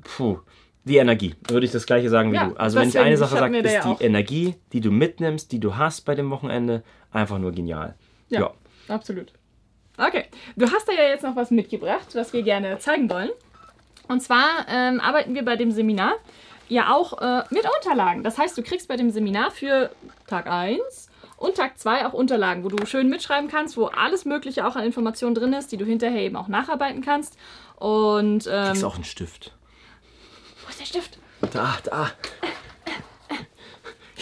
Puh, 0.03 0.39
die 0.85 0.97
Energie, 0.97 1.35
würde 1.49 1.67
ich 1.67 1.73
das 1.73 1.87
gleiche 1.87 2.09
sagen 2.09 2.33
wie 2.33 2.37
ja, 2.37 2.49
du. 2.49 2.57
Also 2.57 2.79
wenn 2.79 2.89
ich 2.89 2.99
eine 2.99 3.17
Sache 3.17 3.37
sage, 3.37 3.59
ist 3.59 3.73
die 3.73 3.81
auch. 3.81 4.01
Energie, 4.01 4.55
die 4.73 4.81
du 4.81 4.91
mitnimmst, 4.91 5.53
die 5.53 5.61
du 5.61 5.77
hast 5.77 6.03
bei 6.03 6.15
dem 6.15 6.31
Wochenende, 6.31 6.83
einfach 7.13 7.39
nur 7.39 7.53
genial. 7.53 7.95
Ja, 8.29 8.41
ja, 8.41 8.53
absolut. 8.89 9.33
Okay, 9.97 10.25
du 10.57 10.67
hast 10.71 10.89
da 10.89 10.93
ja 10.93 11.09
jetzt 11.09 11.25
noch 11.25 11.37
was 11.37 11.51
mitgebracht, 11.51 12.15
was 12.15 12.33
wir 12.33 12.43
gerne 12.43 12.79
zeigen 12.79 13.11
wollen. 13.11 13.31
Und 14.09 14.23
zwar 14.23 14.67
ähm, 14.69 15.01
arbeiten 15.01 15.35
wir 15.35 15.45
bei 15.45 15.57
dem 15.57 15.71
Seminar 15.71 16.15
ja 16.69 16.95
auch 16.95 17.21
äh, 17.21 17.43
mit 17.51 17.65
Unterlagen. 17.77 18.23
Das 18.23 18.39
heißt, 18.39 18.57
du 18.57 18.63
kriegst 18.63 18.89
bei 18.89 18.97
dem 18.97 19.11
Seminar 19.11 19.51
für 19.51 19.91
Tag 20.27 20.47
1 20.47 21.09
und 21.37 21.57
Tag 21.57 21.79
2 21.79 22.07
auch 22.07 22.13
Unterlagen, 22.13 22.65
wo 22.65 22.69
du 22.69 22.85
schön 22.87 23.09
mitschreiben 23.09 23.49
kannst, 23.49 23.77
wo 23.77 23.87
alles 23.87 24.25
Mögliche 24.25 24.67
auch 24.67 24.77
an 24.77 24.85
Informationen 24.85 25.35
drin 25.35 25.53
ist, 25.53 25.73
die 25.73 25.77
du 25.77 25.85
hinterher 25.85 26.23
eben 26.23 26.37
auch 26.37 26.49
nacharbeiten 26.49 27.03
kannst. 27.03 27.37
Und 27.77 28.49
ähm, 28.51 28.67
kriegst 28.67 28.85
auch 28.85 28.97
einen 28.97 29.05
Stift. 29.05 29.53
Wo 30.65 30.71
ist 30.71 30.81
der 30.81 30.87
Stift? 30.87 31.19
Da, 31.53 31.79
da. 31.85 32.11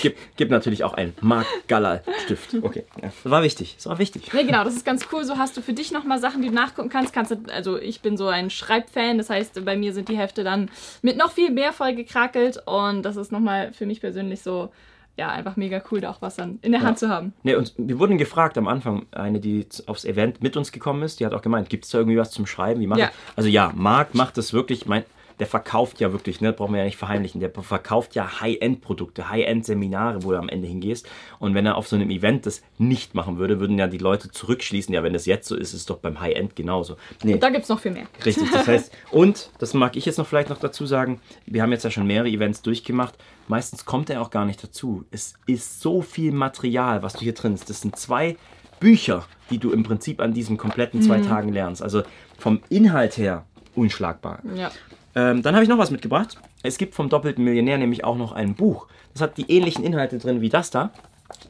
Gibt, 0.00 0.37
gibt 0.37 0.50
natürlich 0.50 0.85
auch 0.85 0.95
einen 0.95 1.15
Mark 1.21 1.47
Galler 1.69 2.03
Stift. 2.25 2.55
Okay, 2.62 2.85
ja, 3.03 3.11
das 3.23 3.31
war 3.31 3.43
wichtig. 3.43 3.75
Das 3.76 3.87
war 3.87 3.99
wichtig. 3.99 4.33
Nee, 4.33 4.45
genau, 4.45 4.65
das 4.65 4.75
ist 4.75 4.85
ganz 4.85 5.07
cool. 5.12 5.25
So 5.25 5.38
hast 5.38 5.57
du 5.57 5.62
für 5.62 5.73
dich 5.73 5.93
nochmal 5.93 6.19
Sachen, 6.19 6.43
die 6.43 6.49
du 6.49 6.55
nachgucken 6.55 6.88
kannst. 6.88 7.12
kannst 7.12 7.31
du, 7.31 7.37
also 7.53 7.79
ich 7.79 8.00
bin 8.00 8.17
so 8.17 8.29
ein 8.29 8.50
Schreibfan, 8.50 9.19
das 9.19 9.31
heißt, 9.31 9.65
bei 9.65 9.76
mir 9.76 9.93
sind 9.93 10.09
die 10.09 10.17
Hefte 10.17 10.45
dann 10.45 10.71
mit 11.03 11.17
noch 11.17 11.33
viel 11.33 11.50
mehr 11.50 11.73
voll 11.73 11.95
gekrakelt 11.95 12.62
und 12.67 13.03
das 13.03 13.17
ist 13.17 13.33
nochmal 13.33 13.73
für 13.73 13.87
mich 13.87 14.00
persönlich 14.00 14.43
so, 14.43 14.71
ja, 15.17 15.31
einfach 15.31 15.57
mega 15.57 15.83
cool, 15.91 16.00
da 16.00 16.11
auch 16.11 16.21
was 16.21 16.37
dann 16.37 16.59
in 16.62 16.73
der 16.73 16.83
ja. 16.83 16.87
Hand 16.87 16.99
zu 16.99 17.09
haben. 17.09 17.33
Nee, 17.43 17.55
und 17.55 17.73
wir 17.79 17.99
wurden 17.99 18.19
gefragt 18.19 18.59
am 18.59 18.69
Anfang, 18.69 19.07
eine, 19.12 19.41
die 19.41 19.67
aufs 19.87 20.05
Event 20.05 20.43
mit 20.43 20.57
uns 20.57 20.73
gekommen 20.73 21.03
ist, 21.03 21.21
die 21.21 21.26
hat 21.26 21.33
auch 21.33 21.43
gemeint, 21.43 21.71
gibt 21.71 21.85
es 21.85 21.91
da 21.91 21.99
irgendwie 21.99 22.19
was 22.19 22.31
zum 22.31 22.47
Schreiben? 22.47 22.81
Wie 22.81 22.99
ja. 22.99 23.11
Also 23.35 23.49
ja, 23.49 23.73
Marc 23.75 24.15
macht 24.15 24.37
das 24.37 24.53
wirklich, 24.53 24.87
mein, 24.87 25.05
der 25.38 25.47
verkauft 25.47 26.00
ja 26.00 26.12
wirklich, 26.12 26.40
ne, 26.40 26.52
brauchen 26.52 26.73
wir 26.73 26.78
ja 26.78 26.85
nicht 26.85 26.97
verheimlichen, 26.97 27.40
der 27.40 27.50
verkauft 27.50 28.14
ja 28.14 28.40
High-End-Produkte, 28.40 29.28
High-End-Seminare, 29.28 30.23
wo 30.23 30.33
du 30.33 30.38
am 30.38 30.49
Ende 30.49 30.66
hingehst. 30.66 31.09
Und 31.38 31.55
wenn 31.55 31.66
er 31.66 31.76
auf 31.76 31.88
so 31.88 31.97
einem 31.97 32.11
Event 32.11 32.47
das 32.47 32.62
nicht 32.78 33.14
machen 33.14 33.38
würde, 33.38 33.61
würden 33.61 33.78
ja 33.78 33.87
die 33.87 33.99
Leute 33.99 34.31
zurückschließen, 34.31 34.95
ja, 34.95 35.02
wenn 35.02 35.12
das 35.12 35.26
jetzt 35.26 35.49
so 35.49 35.57
ist, 35.57 35.69
ist 35.69 35.81
es 35.81 35.87
doch 35.87 35.99
beim 35.99 36.21
High-End 36.21 36.57
genauso. 36.57 36.97
Nee. 37.23 37.35
Und 37.35 37.43
da 37.43 37.50
gibt 37.50 37.64
es 37.64 37.69
noch 37.69 37.81
viel 37.81 37.93
mehr. 37.93 38.07
Richtig, 38.25 38.50
das 38.50 38.66
heißt, 38.66 38.93
und, 39.11 39.50
das 39.59 39.75
mag 39.75 39.97
ich 39.97 40.07
jetzt 40.07 40.19
noch 40.19 40.26
vielleicht 40.26 40.49
noch 40.49 40.59
dazu 40.59 40.87
sagen, 40.87 41.21
wir 41.47 41.62
haben 41.62 41.73
jetzt 41.73 41.85
ja 41.85 41.90
schon 41.90 42.07
mehrere 42.07 42.28
Events 42.28 42.62
durchgemacht, 42.62 43.14
meistens 43.49 43.85
kommt 43.85 44.11
er 44.11 44.23
auch 44.23 44.31
gar 44.31 44.47
nicht 44.47 44.62
dazu. 44.62 45.05
Es 45.11 45.35
ist 45.47 45.81
so 45.81 46.02
viel 46.02 46.33
Material, 46.33 47.02
was 47.02 47.14
du 47.14 47.21
hier 47.21 47.35
drin 47.35 47.52
hast. 47.52 47.69
Das 47.69 47.81
sind 47.81 47.97
zwei 47.97 48.37
Bücher, 48.81 49.26
die 49.50 49.59
du 49.59 49.71
im 49.73 49.83
Prinzip 49.83 50.21
an 50.21 50.33
diesen 50.35 50.57
kompletten 50.57 51.02
zwei 51.02 51.19
mhm. 51.19 51.28
Tagen 51.28 51.52
lernst. 51.52 51.83
Also 51.83 52.02
vom 52.38 52.61
Inhalt 52.69 53.16
her 53.16 53.45
unschlagbar. 53.75 54.40
Ja. 54.55 54.71
Ähm, 55.17 55.43
dann 55.43 55.55
habe 55.55 55.65
ich 55.65 55.69
noch 55.69 55.79
was 55.79 55.91
mitgebracht. 55.91 56.39
Es 56.63 56.77
gibt 56.77 56.95
vom 56.95 57.09
doppelten 57.09 57.43
Millionär 57.43 57.79
nämlich 57.79 58.05
auch 58.05 58.17
noch 58.17 58.33
ein 58.33 58.55
Buch. 58.55 58.87
Das 59.15 59.23
hat 59.23 59.39
die 59.39 59.51
ähnlichen 59.51 59.83
Inhalte 59.83 60.19
drin 60.19 60.43
wie 60.43 60.51
das 60.51 60.71
da. 60.71 60.93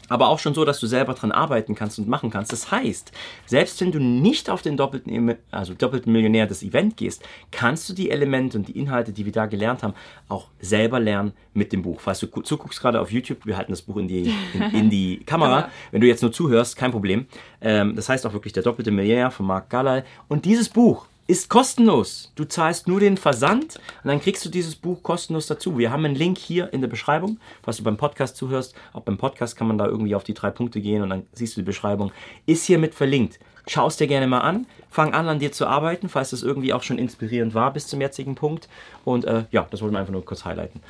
Aber 0.08 0.28
auch 0.28 0.38
schon 0.38 0.54
so, 0.54 0.64
dass 0.64 0.80
du 0.80 0.86
selber 0.86 1.14
dran 1.14 1.32
arbeiten 1.32 1.74
kannst 1.74 1.98
und 1.98 2.08
machen 2.08 2.30
kannst. 2.30 2.52
Das 2.52 2.70
heißt, 2.70 3.12
selbst 3.44 3.80
wenn 3.80 3.92
du 3.92 3.98
nicht 3.98 4.48
auf 4.48 4.62
den 4.62 4.76
doppelten, 4.76 5.34
also 5.50 5.74
doppelten 5.74 6.12
Millionär 6.12 6.46
des 6.46 6.62
Event 6.62 6.96
gehst, 6.96 7.22
kannst 7.50 7.88
du 7.88 7.92
die 7.92 8.10
Elemente 8.10 8.56
und 8.56 8.68
die 8.68 8.78
Inhalte, 8.78 9.12
die 9.12 9.24
wir 9.24 9.32
da 9.32 9.46
gelernt 9.46 9.82
haben, 9.82 9.94
auch 10.28 10.46
selber 10.60 10.98
lernen 10.98 11.32
mit 11.52 11.72
dem 11.72 11.82
Buch. 11.82 12.00
Falls 12.00 12.20
du 12.20 12.26
zuguckst 12.26 12.80
gerade 12.80 13.00
auf 13.00 13.10
YouTube, 13.12 13.44
wir 13.44 13.56
halten 13.56 13.72
das 13.72 13.82
Buch 13.82 13.96
in 13.96 14.08
die, 14.08 14.32
in, 14.54 14.62
in 14.72 14.90
die 14.90 15.18
Kamera. 15.26 15.68
Wenn 15.90 16.00
du 16.00 16.06
jetzt 16.06 16.22
nur 16.22 16.32
zuhörst, 16.32 16.76
kein 16.76 16.92
Problem. 16.92 17.26
Ähm, 17.60 17.96
das 17.96 18.08
heißt 18.08 18.26
auch 18.26 18.32
wirklich 18.32 18.52
der 18.52 18.62
doppelte 18.62 18.92
Millionär 18.92 19.30
von 19.30 19.44
Mark 19.44 19.68
Galal. 19.68 20.04
Und 20.28 20.44
dieses 20.44 20.68
Buch 20.68 21.06
ist 21.26 21.48
kostenlos. 21.48 22.32
Du 22.36 22.44
zahlst 22.44 22.86
nur 22.86 23.00
den 23.00 23.16
Versand 23.16 23.76
und 24.02 24.08
dann 24.08 24.20
kriegst 24.20 24.44
du 24.44 24.48
dieses 24.48 24.76
Buch 24.76 25.02
kostenlos 25.02 25.46
dazu. 25.46 25.76
Wir 25.76 25.90
haben 25.90 26.04
einen 26.04 26.14
Link 26.14 26.38
hier 26.38 26.72
in 26.72 26.80
der 26.80 26.88
Beschreibung, 26.88 27.38
falls 27.62 27.78
du 27.78 27.82
beim 27.82 27.96
Podcast 27.96 28.36
zuhörst. 28.36 28.74
Auch 28.92 29.02
beim 29.02 29.18
Podcast 29.18 29.56
kann 29.56 29.66
man 29.66 29.78
da 29.78 29.86
irgendwie 29.86 30.14
auf 30.14 30.24
die 30.24 30.34
drei 30.34 30.50
Punkte 30.50 30.80
gehen 30.80 31.02
und 31.02 31.10
dann 31.10 31.26
siehst 31.32 31.56
du 31.56 31.62
die 31.62 31.66
Beschreibung. 31.66 32.12
Ist 32.46 32.64
hier 32.64 32.78
mit 32.78 32.94
verlinkt. 32.94 33.40
Schau 33.66 33.88
es 33.88 33.96
dir 33.96 34.06
gerne 34.06 34.28
mal 34.28 34.40
an. 34.40 34.66
Fang 34.88 35.12
an, 35.12 35.28
an 35.28 35.40
dir 35.40 35.50
zu 35.50 35.66
arbeiten, 35.66 36.08
falls 36.08 36.30
das 36.30 36.44
irgendwie 36.44 36.72
auch 36.72 36.84
schon 36.84 36.98
inspirierend 36.98 37.54
war 37.54 37.72
bis 37.72 37.88
zum 37.88 38.00
jetzigen 38.00 38.36
Punkt. 38.36 38.68
Und 39.04 39.24
äh, 39.24 39.44
ja, 39.50 39.66
das 39.70 39.82
wollten 39.82 39.94
wir 39.94 40.00
einfach 40.00 40.12
nur 40.12 40.24
kurz 40.24 40.44
highlighten. 40.44 40.80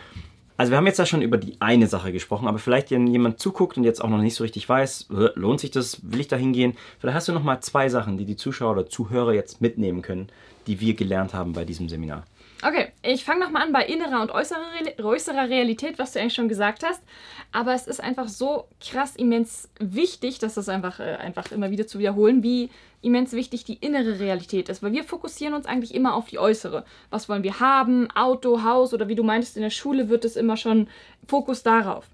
Also 0.56 0.72
wir 0.72 0.78
haben 0.78 0.86
jetzt 0.86 0.98
ja 0.98 1.06
schon 1.06 1.22
über 1.22 1.36
die 1.36 1.56
eine 1.60 1.86
Sache 1.86 2.12
gesprochen, 2.12 2.48
aber 2.48 2.58
vielleicht 2.58 2.90
wenn 2.90 3.06
jemand 3.06 3.38
zuguckt 3.38 3.76
und 3.76 3.84
jetzt 3.84 4.02
auch 4.02 4.08
noch 4.08 4.20
nicht 4.20 4.34
so 4.34 4.42
richtig 4.42 4.66
weiß, 4.68 5.06
lohnt 5.34 5.60
sich 5.60 5.70
das, 5.70 6.00
will 6.02 6.20
ich 6.20 6.28
da 6.28 6.36
hingehen? 6.36 6.76
Vielleicht 6.98 7.16
hast 7.16 7.28
du 7.28 7.32
noch 7.32 7.42
mal 7.42 7.60
zwei 7.60 7.88
Sachen, 7.88 8.16
die 8.16 8.24
die 8.24 8.36
Zuschauer 8.36 8.72
oder 8.72 8.88
Zuhörer 8.88 9.34
jetzt 9.34 9.60
mitnehmen 9.60 10.00
können, 10.00 10.28
die 10.66 10.80
wir 10.80 10.94
gelernt 10.94 11.34
haben 11.34 11.52
bei 11.52 11.64
diesem 11.64 11.88
Seminar. 11.88 12.24
Okay, 12.62 12.88
ich 13.02 13.24
fange 13.24 13.40
nochmal 13.44 13.62
an 13.62 13.72
bei 13.72 13.84
innerer 13.84 14.22
und 14.22 14.30
äußerer, 14.30 14.62
äußerer 15.02 15.48
Realität, 15.50 15.98
was 15.98 16.12
du 16.12 16.20
eigentlich 16.20 16.34
schon 16.34 16.48
gesagt 16.48 16.84
hast. 16.84 17.02
Aber 17.52 17.74
es 17.74 17.86
ist 17.86 18.02
einfach 18.02 18.28
so 18.28 18.66
krass 18.80 19.14
immens 19.14 19.68
wichtig, 19.78 20.38
dass 20.38 20.54
das 20.54 20.70
einfach, 20.70 20.98
äh, 20.98 21.16
einfach 21.16 21.52
immer 21.52 21.70
wieder 21.70 21.86
zu 21.86 21.98
wiederholen, 21.98 22.42
wie 22.42 22.70
immens 23.02 23.32
wichtig 23.32 23.64
die 23.64 23.74
innere 23.74 24.20
Realität 24.20 24.70
ist. 24.70 24.82
Weil 24.82 24.92
wir 24.92 25.04
fokussieren 25.04 25.54
uns 25.54 25.66
eigentlich 25.66 25.94
immer 25.94 26.14
auf 26.14 26.28
die 26.28 26.38
äußere. 26.38 26.84
Was 27.10 27.28
wollen 27.28 27.42
wir 27.42 27.60
haben? 27.60 28.10
Auto, 28.12 28.62
Haus 28.62 28.94
oder 28.94 29.08
wie 29.08 29.14
du 29.14 29.22
meintest, 29.22 29.56
in 29.56 29.62
der 29.62 29.70
Schule 29.70 30.08
wird 30.08 30.24
es 30.24 30.36
immer 30.36 30.56
schon 30.56 30.88
Fokus 31.28 31.62
darauf. 31.62 32.08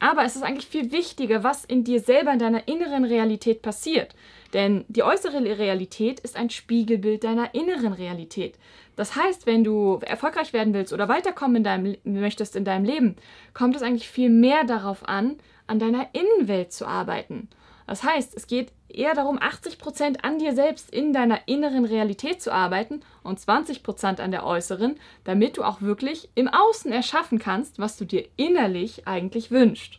Aber 0.00 0.24
es 0.24 0.34
ist 0.34 0.42
eigentlich 0.42 0.66
viel 0.66 0.92
wichtiger, 0.92 1.44
was 1.44 1.64
in 1.64 1.84
dir 1.84 2.00
selber, 2.00 2.32
in 2.32 2.38
deiner 2.38 2.66
inneren 2.68 3.04
Realität 3.04 3.62
passiert. 3.62 4.14
Denn 4.54 4.84
die 4.88 5.02
äußere 5.02 5.42
Realität 5.58 6.20
ist 6.20 6.36
ein 6.36 6.48
Spiegelbild 6.48 7.24
deiner 7.24 7.54
inneren 7.54 7.92
Realität. 7.92 8.56
Das 8.94 9.16
heißt, 9.16 9.46
wenn 9.46 9.64
du 9.64 9.98
erfolgreich 10.00 10.52
werden 10.52 10.72
willst 10.72 10.92
oder 10.92 11.08
weiterkommen 11.08 11.56
in 11.56 11.64
deinem, 11.64 11.96
möchtest 12.04 12.54
in 12.54 12.64
deinem 12.64 12.84
Leben, 12.84 13.16
kommt 13.52 13.74
es 13.74 13.82
eigentlich 13.82 14.08
viel 14.08 14.30
mehr 14.30 14.62
darauf 14.64 15.08
an, 15.08 15.36
an 15.66 15.80
deiner 15.80 16.06
Innenwelt 16.12 16.72
zu 16.72 16.86
arbeiten. 16.86 17.48
Das 17.88 18.04
heißt, 18.04 18.34
es 18.36 18.46
geht 18.46 18.72
eher 18.88 19.14
darum, 19.14 19.38
80% 19.38 20.20
an 20.22 20.38
dir 20.38 20.54
selbst 20.54 20.94
in 20.94 21.12
deiner 21.12 21.46
inneren 21.48 21.84
Realität 21.84 22.40
zu 22.40 22.52
arbeiten 22.52 23.00
und 23.24 23.40
20% 23.40 24.20
an 24.20 24.30
der 24.30 24.46
äußeren, 24.46 24.96
damit 25.24 25.56
du 25.56 25.64
auch 25.64 25.82
wirklich 25.82 26.30
im 26.34 26.48
Außen 26.48 26.92
erschaffen 26.92 27.38
kannst, 27.38 27.78
was 27.80 27.96
du 27.96 28.04
dir 28.04 28.24
innerlich 28.36 29.06
eigentlich 29.06 29.50
wünschst. 29.50 29.98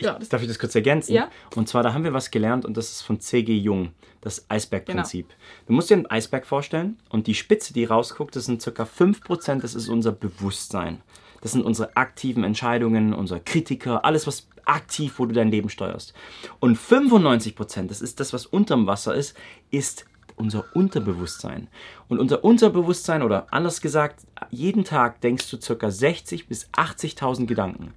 Ja, 0.00 0.18
darf 0.18 0.42
ich 0.42 0.48
das 0.48 0.58
kurz 0.58 0.74
ergänzen? 0.74 1.14
Ja. 1.14 1.30
Und 1.56 1.68
zwar, 1.68 1.82
da 1.82 1.92
haben 1.92 2.04
wir 2.04 2.12
was 2.12 2.30
gelernt 2.30 2.64
und 2.64 2.76
das 2.76 2.90
ist 2.90 3.02
von 3.02 3.20
C.G. 3.20 3.56
Jung, 3.56 3.92
das 4.20 4.48
Eisbergprinzip. 4.48 5.28
Genau. 5.28 5.40
Du 5.66 5.72
musst 5.72 5.90
dir 5.90 5.94
einen 5.94 6.06
Eisberg 6.06 6.46
vorstellen 6.46 6.98
und 7.08 7.26
die 7.26 7.34
Spitze, 7.34 7.72
die 7.72 7.84
rausguckt, 7.84 8.36
das 8.36 8.46
sind 8.46 8.62
ca. 8.62 8.82
5%, 8.84 9.60
das 9.60 9.74
ist 9.74 9.88
unser 9.88 10.12
Bewusstsein. 10.12 11.00
Das 11.40 11.52
sind 11.52 11.64
unsere 11.64 11.96
aktiven 11.96 12.44
Entscheidungen, 12.44 13.14
unser 13.14 13.38
Kritiker, 13.38 14.04
alles, 14.04 14.26
was 14.26 14.48
aktiv, 14.64 15.14
wo 15.18 15.26
du 15.26 15.34
dein 15.34 15.50
Leben 15.50 15.70
steuerst. 15.70 16.14
Und 16.60 16.78
95% 16.78 17.86
das 17.88 18.00
ist 18.00 18.20
das, 18.20 18.32
was 18.32 18.46
unterm 18.46 18.86
Wasser 18.86 19.14
ist, 19.14 19.36
ist 19.70 20.04
unser 20.36 20.64
Unterbewusstsein. 20.74 21.68
Und 22.08 22.18
unser 22.18 22.44
Unterbewusstsein, 22.44 23.22
oder 23.22 23.46
anders 23.50 23.80
gesagt, 23.80 24.20
jeden 24.50 24.84
Tag 24.84 25.20
denkst 25.20 25.50
du 25.50 25.58
ca. 25.58 25.90
60 25.90 26.46
bis 26.46 26.68
80.000 26.70 27.46
Gedanken. 27.46 27.94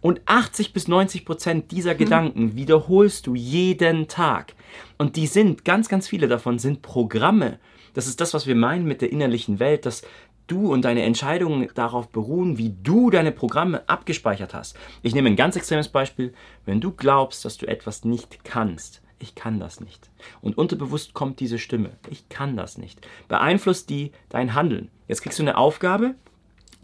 Und 0.00 0.20
80 0.26 0.72
bis 0.72 0.88
90 0.88 1.24
Prozent 1.24 1.70
dieser 1.72 1.92
hm. 1.92 1.98
Gedanken 1.98 2.56
wiederholst 2.56 3.26
du 3.26 3.34
jeden 3.34 4.08
Tag. 4.08 4.54
Und 4.98 5.16
die 5.16 5.26
sind, 5.26 5.64
ganz, 5.64 5.88
ganz 5.88 6.08
viele 6.08 6.28
davon 6.28 6.58
sind 6.58 6.82
Programme. 6.82 7.58
Das 7.94 8.06
ist 8.06 8.20
das, 8.20 8.34
was 8.34 8.46
wir 8.46 8.54
meinen 8.54 8.86
mit 8.86 9.02
der 9.02 9.12
innerlichen 9.12 9.58
Welt, 9.58 9.84
dass 9.84 10.02
du 10.46 10.72
und 10.72 10.84
deine 10.84 11.02
Entscheidungen 11.02 11.68
darauf 11.74 12.08
beruhen, 12.08 12.58
wie 12.58 12.74
du 12.82 13.10
deine 13.10 13.32
Programme 13.32 13.88
abgespeichert 13.88 14.54
hast. 14.54 14.76
Ich 15.02 15.14
nehme 15.14 15.28
ein 15.28 15.36
ganz 15.36 15.56
extremes 15.56 15.88
Beispiel. 15.88 16.32
Wenn 16.66 16.80
du 16.80 16.92
glaubst, 16.92 17.44
dass 17.44 17.56
du 17.56 17.66
etwas 17.66 18.04
nicht 18.04 18.44
kannst, 18.44 19.02
ich 19.18 19.34
kann 19.34 19.60
das 19.60 19.80
nicht. 19.80 20.10
Und 20.40 20.56
unterbewusst 20.58 21.14
kommt 21.14 21.40
diese 21.40 21.58
Stimme, 21.58 21.90
ich 22.08 22.28
kann 22.28 22.56
das 22.56 22.78
nicht. 22.78 23.06
Beeinflusst 23.28 23.90
die 23.90 24.12
dein 24.28 24.54
Handeln. 24.54 24.90
Jetzt 25.08 25.22
kriegst 25.22 25.38
du 25.38 25.42
eine 25.42 25.56
Aufgabe 25.56 26.14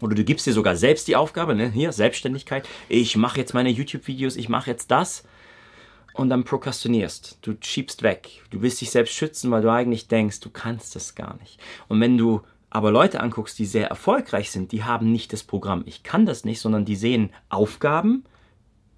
oder 0.01 0.15
du 0.15 0.23
gibst 0.23 0.45
dir 0.45 0.53
sogar 0.53 0.75
selbst 0.75 1.07
die 1.07 1.15
Aufgabe, 1.15 1.55
ne? 1.55 1.69
hier, 1.69 1.91
Selbstständigkeit, 1.91 2.67
ich 2.89 3.15
mache 3.17 3.39
jetzt 3.39 3.53
meine 3.53 3.69
YouTube-Videos, 3.69 4.35
ich 4.35 4.49
mache 4.49 4.69
jetzt 4.69 4.91
das 4.91 5.23
und 6.13 6.29
dann 6.29 6.43
prokrastinierst. 6.43 7.39
Du 7.41 7.55
schiebst 7.59 8.03
weg. 8.03 8.43
Du 8.49 8.61
willst 8.61 8.81
dich 8.81 8.89
selbst 8.89 9.13
schützen, 9.13 9.51
weil 9.51 9.61
du 9.61 9.71
eigentlich 9.71 10.07
denkst, 10.07 10.39
du 10.39 10.49
kannst 10.49 10.95
das 10.95 11.15
gar 11.15 11.37
nicht. 11.37 11.59
Und 11.87 12.01
wenn 12.01 12.17
du 12.17 12.41
aber 12.69 12.91
Leute 12.91 13.21
anguckst, 13.21 13.57
die 13.59 13.65
sehr 13.65 13.87
erfolgreich 13.87 14.51
sind, 14.51 14.71
die 14.71 14.83
haben 14.83 15.11
nicht 15.11 15.31
das 15.31 15.43
Programm, 15.43 15.83
ich 15.85 16.03
kann 16.03 16.25
das 16.25 16.43
nicht, 16.43 16.59
sondern 16.59 16.85
die 16.85 16.95
sehen 16.95 17.31
Aufgaben, 17.49 18.25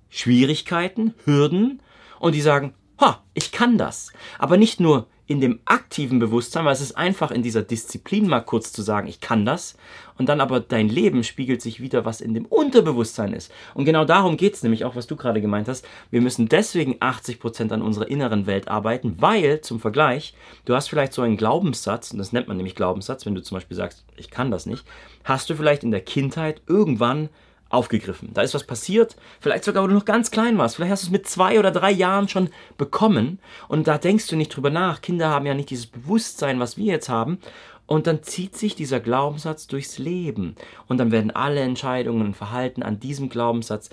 Schwierigkeiten, 0.10 1.14
Hürden 1.26 1.82
und 2.20 2.36
die 2.36 2.42
sagen, 2.42 2.74
ha, 3.00 3.24
ich 3.34 3.52
kann 3.52 3.78
das. 3.78 4.12
Aber 4.40 4.58
nicht 4.58 4.80
nur 4.80 5.08
in 5.30 5.42
dem 5.42 5.60
aktiven 5.66 6.18
Bewusstsein, 6.18 6.66
weil 6.66 6.74
es 6.74 6.82
ist 6.82 6.98
einfach 6.98 7.30
in 7.30 7.44
dieser 7.44 7.62
Disziplin 7.62 8.28
mal 8.28 8.40
kurz 8.40 8.74
zu 8.74 8.82
sagen, 8.82 9.08
ich 9.08 9.22
kann 9.22 9.46
das, 9.46 9.78
und 10.18 10.28
dann 10.28 10.42
aber 10.42 10.60
dein 10.60 10.90
Leben 10.90 11.24
spiegelt 11.24 11.62
sich 11.62 11.80
wieder, 11.80 12.04
was 12.04 12.20
in 12.20 12.34
dem 12.34 12.48
Unterbewusstsein 12.48 13.34
ist. 13.34 13.52
Und 13.76 13.86
genau 13.86 14.06
darum 14.06 14.38
geht 14.38 14.56
es 14.56 14.64
nämlich 14.64 14.86
auch, 14.86 14.96
was 14.96 15.06
du 15.06 15.16
gerade 15.16 15.40
gemeint 15.40 15.68
hast. 15.68 15.88
Wir 16.10 16.22
müssen 16.22 16.50
deswegen 16.50 16.96
80% 16.96 17.72
an 17.72 17.84
unserer 17.84 18.08
inneren 18.08 18.48
Welt 18.48 18.70
arbeiten, 18.70 19.18
weil, 19.20 19.62
zum 19.62 19.80
Vergleich, 19.80 20.34
du 20.66 20.74
hast 20.74 20.90
vielleicht 20.90 21.14
so 21.14 21.22
einen 21.22 21.38
Glaubenssatz, 21.38 22.12
und 22.12 22.18
das 22.18 22.34
nennt 22.34 22.48
man 22.48 22.58
nämlich 22.58 22.74
Glaubenssatz, 22.74 23.28
wenn 23.28 23.36
du 23.36 23.44
zum 23.44 23.56
Beispiel 23.56 23.78
sagst, 23.78 24.06
ich 24.18 24.32
kann 24.32 24.50
das 24.50 24.66
nicht, 24.66 24.84
hast 25.24 25.48
du 25.52 25.56
vielleicht 25.56 25.84
in 25.84 25.92
der 25.92 26.02
Kindheit 26.02 26.64
irgendwann 26.66 27.30
aufgegriffen. 27.70 28.32
Da 28.34 28.42
ist 28.42 28.54
was 28.54 28.66
passiert, 28.66 29.16
vielleicht 29.40 29.64
sogar, 29.64 29.84
wo 29.84 29.88
du 29.88 29.94
noch 29.94 30.06
ganz 30.06 30.32
klein 30.32 30.58
warst. 30.58 30.76
Vielleicht 30.76 30.92
hast 30.92 31.04
du 31.04 31.08
es 31.08 31.12
mit 31.12 31.28
zwei 31.28 31.60
oder 31.60 31.72
drei 31.72 31.92
Jahren 31.92 32.28
schon 32.28 32.50
bekommen 32.78 33.40
und 33.68 33.88
da 33.88 33.98
denkst 33.98 34.28
du 34.28 34.36
nicht 34.36 34.56
drüber 34.56 34.72
nach. 34.72 35.02
Kinder 35.02 35.30
haben 35.30 35.46
ja 35.46 35.54
nicht 35.54 35.70
dieses 35.70 35.86
Bewusstsein, 35.86 36.60
was 36.60 36.78
wir 36.78 36.86
jetzt 36.86 37.10
haben. 37.10 37.40
Und 37.86 38.06
dann 38.06 38.22
zieht 38.22 38.56
sich 38.56 38.76
dieser 38.76 39.00
Glaubenssatz 39.00 39.66
durchs 39.66 39.98
Leben. 39.98 40.56
Und 40.88 41.00
dann 41.00 41.12
werden 41.12 41.32
alle 41.32 41.62
Entscheidungen 41.62 42.22
und 42.22 42.38
Verhalten 42.38 42.84
an 42.84 43.00
diesem 43.00 43.30
Glaubenssatz, 43.30 43.90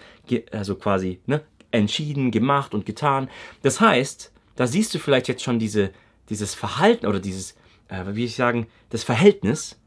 also 0.52 0.74
quasi, 0.74 1.20
ne, 1.24 1.40
entschieden, 1.70 2.30
gemacht 2.30 2.74
und 2.74 2.84
getan. 2.84 3.30
Das 3.62 3.80
heißt, 3.80 4.32
da 4.54 4.66
siehst 4.66 4.94
du 4.94 4.98
vielleicht 4.98 5.28
jetzt 5.28 5.42
schon 5.42 5.58
diese, 5.58 5.92
dieses 6.28 6.54
Verhalten 6.54 7.06
oder 7.06 7.20
dieses, 7.20 7.52
äh, 7.88 8.04
wie 8.08 8.26
ich 8.26 8.36
sagen, 8.36 8.66
das 8.90 9.02
Verhältnis 9.02 9.78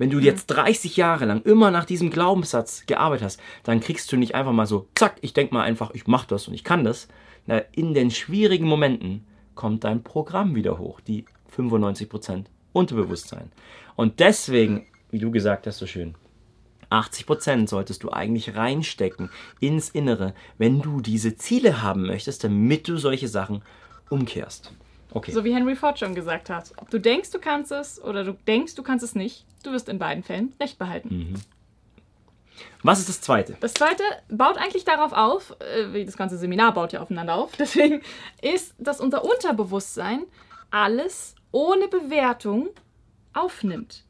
wenn 0.00 0.08
du 0.08 0.18
jetzt 0.18 0.46
30 0.46 0.96
Jahre 0.96 1.26
lang 1.26 1.42
immer 1.42 1.70
nach 1.70 1.84
diesem 1.84 2.08
Glaubenssatz 2.08 2.86
gearbeitet 2.86 3.26
hast, 3.26 3.40
dann 3.64 3.80
kriegst 3.80 4.10
du 4.10 4.16
nicht 4.16 4.34
einfach 4.34 4.52
mal 4.52 4.64
so, 4.64 4.88
zack, 4.94 5.16
ich 5.20 5.34
denke 5.34 5.52
mal 5.52 5.62
einfach, 5.62 5.90
ich 5.90 6.06
mache 6.06 6.26
das 6.26 6.48
und 6.48 6.54
ich 6.54 6.64
kann 6.64 6.84
das. 6.84 7.06
Na, 7.44 7.58
in 7.72 7.92
den 7.92 8.10
schwierigen 8.10 8.66
Momenten 8.66 9.26
kommt 9.54 9.84
dein 9.84 10.02
Programm 10.02 10.54
wieder 10.54 10.78
hoch, 10.78 11.00
die 11.00 11.26
95% 11.54 12.46
Unterbewusstsein. 12.72 13.52
Und 13.94 14.20
deswegen, 14.20 14.86
wie 15.10 15.18
du 15.18 15.30
gesagt 15.30 15.66
hast, 15.66 15.76
so 15.76 15.86
schön, 15.86 16.14
80% 16.88 17.68
solltest 17.68 18.02
du 18.02 18.10
eigentlich 18.10 18.56
reinstecken 18.56 19.28
ins 19.60 19.90
Innere, 19.90 20.32
wenn 20.56 20.80
du 20.80 21.02
diese 21.02 21.36
Ziele 21.36 21.82
haben 21.82 22.06
möchtest, 22.06 22.42
damit 22.42 22.88
du 22.88 22.96
solche 22.96 23.28
Sachen 23.28 23.60
umkehrst. 24.08 24.72
Okay. 25.12 25.32
So 25.32 25.44
wie 25.44 25.54
Henry 25.54 25.76
Ford 25.76 25.98
schon 25.98 26.14
gesagt 26.14 26.50
hat. 26.50 26.72
Ob 26.76 26.90
du 26.90 26.98
denkst, 26.98 27.30
du 27.30 27.38
kannst 27.38 27.72
es 27.72 28.02
oder 28.02 28.24
du 28.24 28.32
denkst, 28.46 28.74
du 28.74 28.82
kannst 28.82 29.04
es 29.04 29.14
nicht, 29.14 29.44
du 29.62 29.72
wirst 29.72 29.88
in 29.88 29.98
beiden 29.98 30.22
Fällen 30.22 30.54
Recht 30.60 30.78
behalten. 30.78 31.08
Mhm. 31.08 31.34
Was 32.82 33.00
ist 33.00 33.08
das 33.08 33.20
zweite? 33.20 33.56
Das 33.60 33.74
zweite 33.74 34.02
baut 34.28 34.56
eigentlich 34.58 34.84
darauf 34.84 35.12
auf, 35.12 35.54
äh, 35.60 35.92
wie 35.92 36.04
das 36.04 36.16
ganze 36.16 36.38
Seminar 36.38 36.74
baut 36.74 36.92
ja 36.92 37.00
aufeinander 37.00 37.34
auf, 37.34 37.52
deswegen 37.58 38.02
ist, 38.42 38.74
dass 38.78 39.00
unser 39.00 39.24
Unterbewusstsein 39.24 40.24
alles 40.70 41.34
ohne 41.52 41.88
Bewertung 41.88 42.68
aufnimmt 43.32 44.04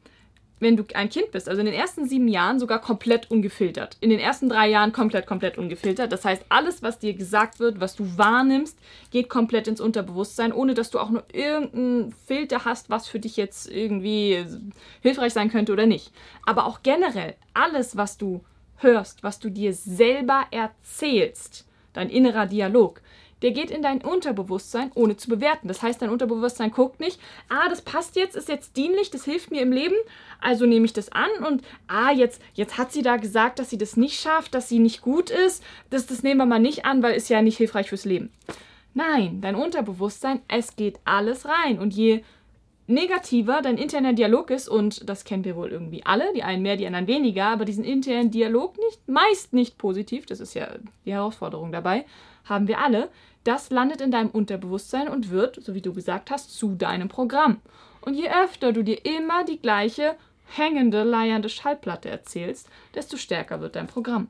wenn 0.61 0.77
du 0.77 0.83
ein 0.93 1.09
Kind 1.09 1.31
bist, 1.31 1.49
also 1.49 1.59
in 1.59 1.65
den 1.65 1.75
ersten 1.75 2.07
sieben 2.07 2.27
Jahren 2.27 2.59
sogar 2.59 2.79
komplett 2.79 3.29
ungefiltert. 3.31 3.97
In 3.99 4.11
den 4.11 4.19
ersten 4.19 4.47
drei 4.47 4.69
Jahren 4.69 4.93
komplett, 4.93 5.25
komplett 5.25 5.57
ungefiltert. 5.57 6.11
Das 6.11 6.23
heißt, 6.23 6.45
alles, 6.49 6.83
was 6.83 6.99
dir 6.99 7.13
gesagt 7.13 7.59
wird, 7.59 7.79
was 7.79 7.95
du 7.95 8.17
wahrnimmst, 8.17 8.77
geht 9.09 9.27
komplett 9.27 9.67
ins 9.67 9.81
Unterbewusstsein, 9.81 10.53
ohne 10.53 10.75
dass 10.75 10.91
du 10.91 10.99
auch 10.99 11.09
nur 11.09 11.23
irgendeinen 11.33 12.13
Filter 12.27 12.63
hast, 12.63 12.89
was 12.89 13.07
für 13.07 13.19
dich 13.19 13.37
jetzt 13.37 13.69
irgendwie 13.69 14.45
hilfreich 15.01 15.33
sein 15.33 15.49
könnte 15.49 15.73
oder 15.73 15.87
nicht. 15.87 16.13
Aber 16.45 16.65
auch 16.65 16.83
generell, 16.83 17.35
alles, 17.53 17.97
was 17.97 18.17
du 18.17 18.41
hörst, 18.77 19.23
was 19.23 19.39
du 19.39 19.49
dir 19.49 19.73
selber 19.73 20.45
erzählst, 20.51 21.65
dein 21.93 22.09
innerer 22.09 22.45
Dialog, 22.45 23.01
der 23.41 23.51
geht 23.51 23.71
in 23.71 23.81
dein 23.81 24.01
Unterbewusstsein, 24.01 24.91
ohne 24.95 25.17
zu 25.17 25.29
bewerten. 25.29 25.67
Das 25.67 25.81
heißt, 25.81 26.01
dein 26.01 26.09
Unterbewusstsein 26.09 26.71
guckt 26.71 26.99
nicht, 26.99 27.19
ah, 27.49 27.69
das 27.69 27.81
passt 27.81 28.15
jetzt, 28.15 28.35
ist 28.35 28.49
jetzt 28.49 28.77
dienlich, 28.77 29.11
das 29.11 29.25
hilft 29.25 29.51
mir 29.51 29.61
im 29.61 29.71
Leben, 29.71 29.95
also 30.39 30.65
nehme 30.65 30.85
ich 30.85 30.93
das 30.93 31.11
an 31.11 31.29
und 31.47 31.63
ah, 31.87 32.11
jetzt, 32.11 32.41
jetzt 32.53 32.77
hat 32.77 32.91
sie 32.91 33.01
da 33.01 33.17
gesagt, 33.17 33.59
dass 33.59 33.69
sie 33.69 33.77
das 33.77 33.97
nicht 33.97 34.19
schafft, 34.19 34.53
dass 34.53 34.69
sie 34.69 34.79
nicht 34.79 35.01
gut 35.01 35.29
ist, 35.29 35.63
das, 35.89 36.05
das 36.05 36.23
nehmen 36.23 36.39
wir 36.39 36.45
mal 36.45 36.59
nicht 36.59 36.85
an, 36.85 37.03
weil 37.03 37.15
ist 37.15 37.29
ja 37.29 37.41
nicht 37.41 37.57
hilfreich 37.57 37.89
fürs 37.89 38.05
Leben. 38.05 38.31
Nein, 38.93 39.39
dein 39.41 39.55
Unterbewusstsein, 39.55 40.41
es 40.47 40.75
geht 40.75 40.99
alles 41.05 41.45
rein 41.45 41.79
und 41.79 41.93
je 41.93 42.23
negativer 42.91 43.61
dein 43.61 43.77
interner 43.77 44.13
Dialog 44.13 44.51
ist, 44.51 44.69
und 44.69 45.09
das 45.09 45.23
kennen 45.23 45.45
wir 45.45 45.55
wohl 45.55 45.71
irgendwie 45.71 46.05
alle, 46.05 46.31
die 46.33 46.43
einen 46.43 46.61
mehr, 46.61 46.77
die 46.77 46.85
anderen 46.85 47.07
weniger, 47.07 47.45
aber 47.45 47.65
diesen 47.65 47.83
internen 47.83 48.31
Dialog 48.31 48.77
nicht, 48.77 49.07
meist 49.07 49.53
nicht 49.53 49.77
positiv, 49.77 50.25
das 50.25 50.39
ist 50.39 50.53
ja 50.53 50.67
die 51.05 51.13
Herausforderung 51.13 51.71
dabei, 51.71 52.05
haben 52.45 52.67
wir 52.67 52.79
alle, 52.79 53.09
das 53.43 53.71
landet 53.71 54.01
in 54.01 54.11
deinem 54.11 54.29
Unterbewusstsein 54.29 55.07
und 55.07 55.31
wird, 55.31 55.63
so 55.63 55.73
wie 55.73 55.81
du 55.81 55.93
gesagt 55.93 56.29
hast, 56.29 56.55
zu 56.55 56.75
deinem 56.75 57.07
Programm. 57.07 57.61
Und 58.01 58.15
je 58.15 58.29
öfter 58.29 58.73
du 58.73 58.83
dir 58.83 59.03
immer 59.05 59.43
die 59.43 59.59
gleiche 59.59 60.15
hängende, 60.45 61.03
leiernde 61.03 61.49
Schallplatte 61.49 62.09
erzählst, 62.09 62.69
desto 62.93 63.17
stärker 63.17 63.61
wird 63.61 63.75
dein 63.75 63.87
Programm. 63.87 64.27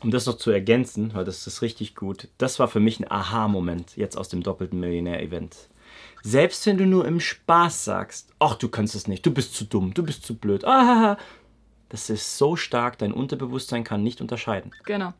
Um 0.00 0.10
das 0.10 0.26
noch 0.26 0.36
zu 0.36 0.50
ergänzen, 0.50 1.12
weil 1.14 1.24
das 1.24 1.46
ist 1.46 1.62
richtig 1.62 1.96
gut, 1.96 2.28
das 2.38 2.58
war 2.58 2.68
für 2.68 2.80
mich 2.80 3.00
ein 3.00 3.10
Aha-Moment 3.10 3.96
jetzt 3.96 4.16
aus 4.16 4.28
dem 4.28 4.42
doppelten 4.42 4.78
Millionär-Event. 4.78 5.68
Selbst 6.22 6.66
wenn 6.66 6.78
du 6.78 6.86
nur 6.86 7.06
im 7.06 7.20
Spaß 7.20 7.84
sagst, 7.84 8.32
ach, 8.38 8.54
du 8.56 8.68
kannst 8.68 8.94
es 8.94 9.08
nicht, 9.08 9.24
du 9.24 9.32
bist 9.32 9.54
zu 9.54 9.64
dumm, 9.64 9.94
du 9.94 10.02
bist 10.02 10.24
zu 10.24 10.36
blöd, 10.36 10.64
ah, 10.64 11.16
das 11.88 12.10
ist 12.10 12.36
so 12.36 12.56
stark, 12.56 12.98
dein 12.98 13.12
Unterbewusstsein 13.12 13.84
kann 13.84 14.02
nicht 14.02 14.20
unterscheiden. 14.20 14.72
Genau. 14.84 15.14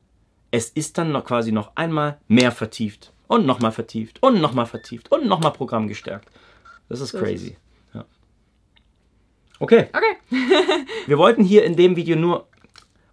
Es 0.51 0.71
ist 0.71 0.99
dann 0.99 1.13
noch 1.13 1.25
quasi 1.25 1.53
noch 1.53 1.73
einmal 1.77 2.19
mehr 2.27 2.53
vertieft 2.53 3.13
und 3.27 3.47
nochmal 3.47 3.73
vertieft 3.73 4.23
und 4.23 4.41
nochmal 4.41 4.67
vertieft 4.67 5.13
und 5.13 5.27
nochmal 5.27 5.53
Programm 5.53 5.89
gestärkt. 5.89 6.31
Das 6.89 7.01
ist 7.01 7.11
So 7.11 7.19
ist 7.19 7.25
crazy. 7.25 7.57
Ja. 7.95 8.05
Okay, 9.61 9.89
Okay. 9.93 10.17
wir 11.07 11.19
wollten 11.19 11.45
hier 11.45 11.65
in 11.65 11.77
dem 11.77 11.97
Video 11.97 12.17
nur. 12.17 12.47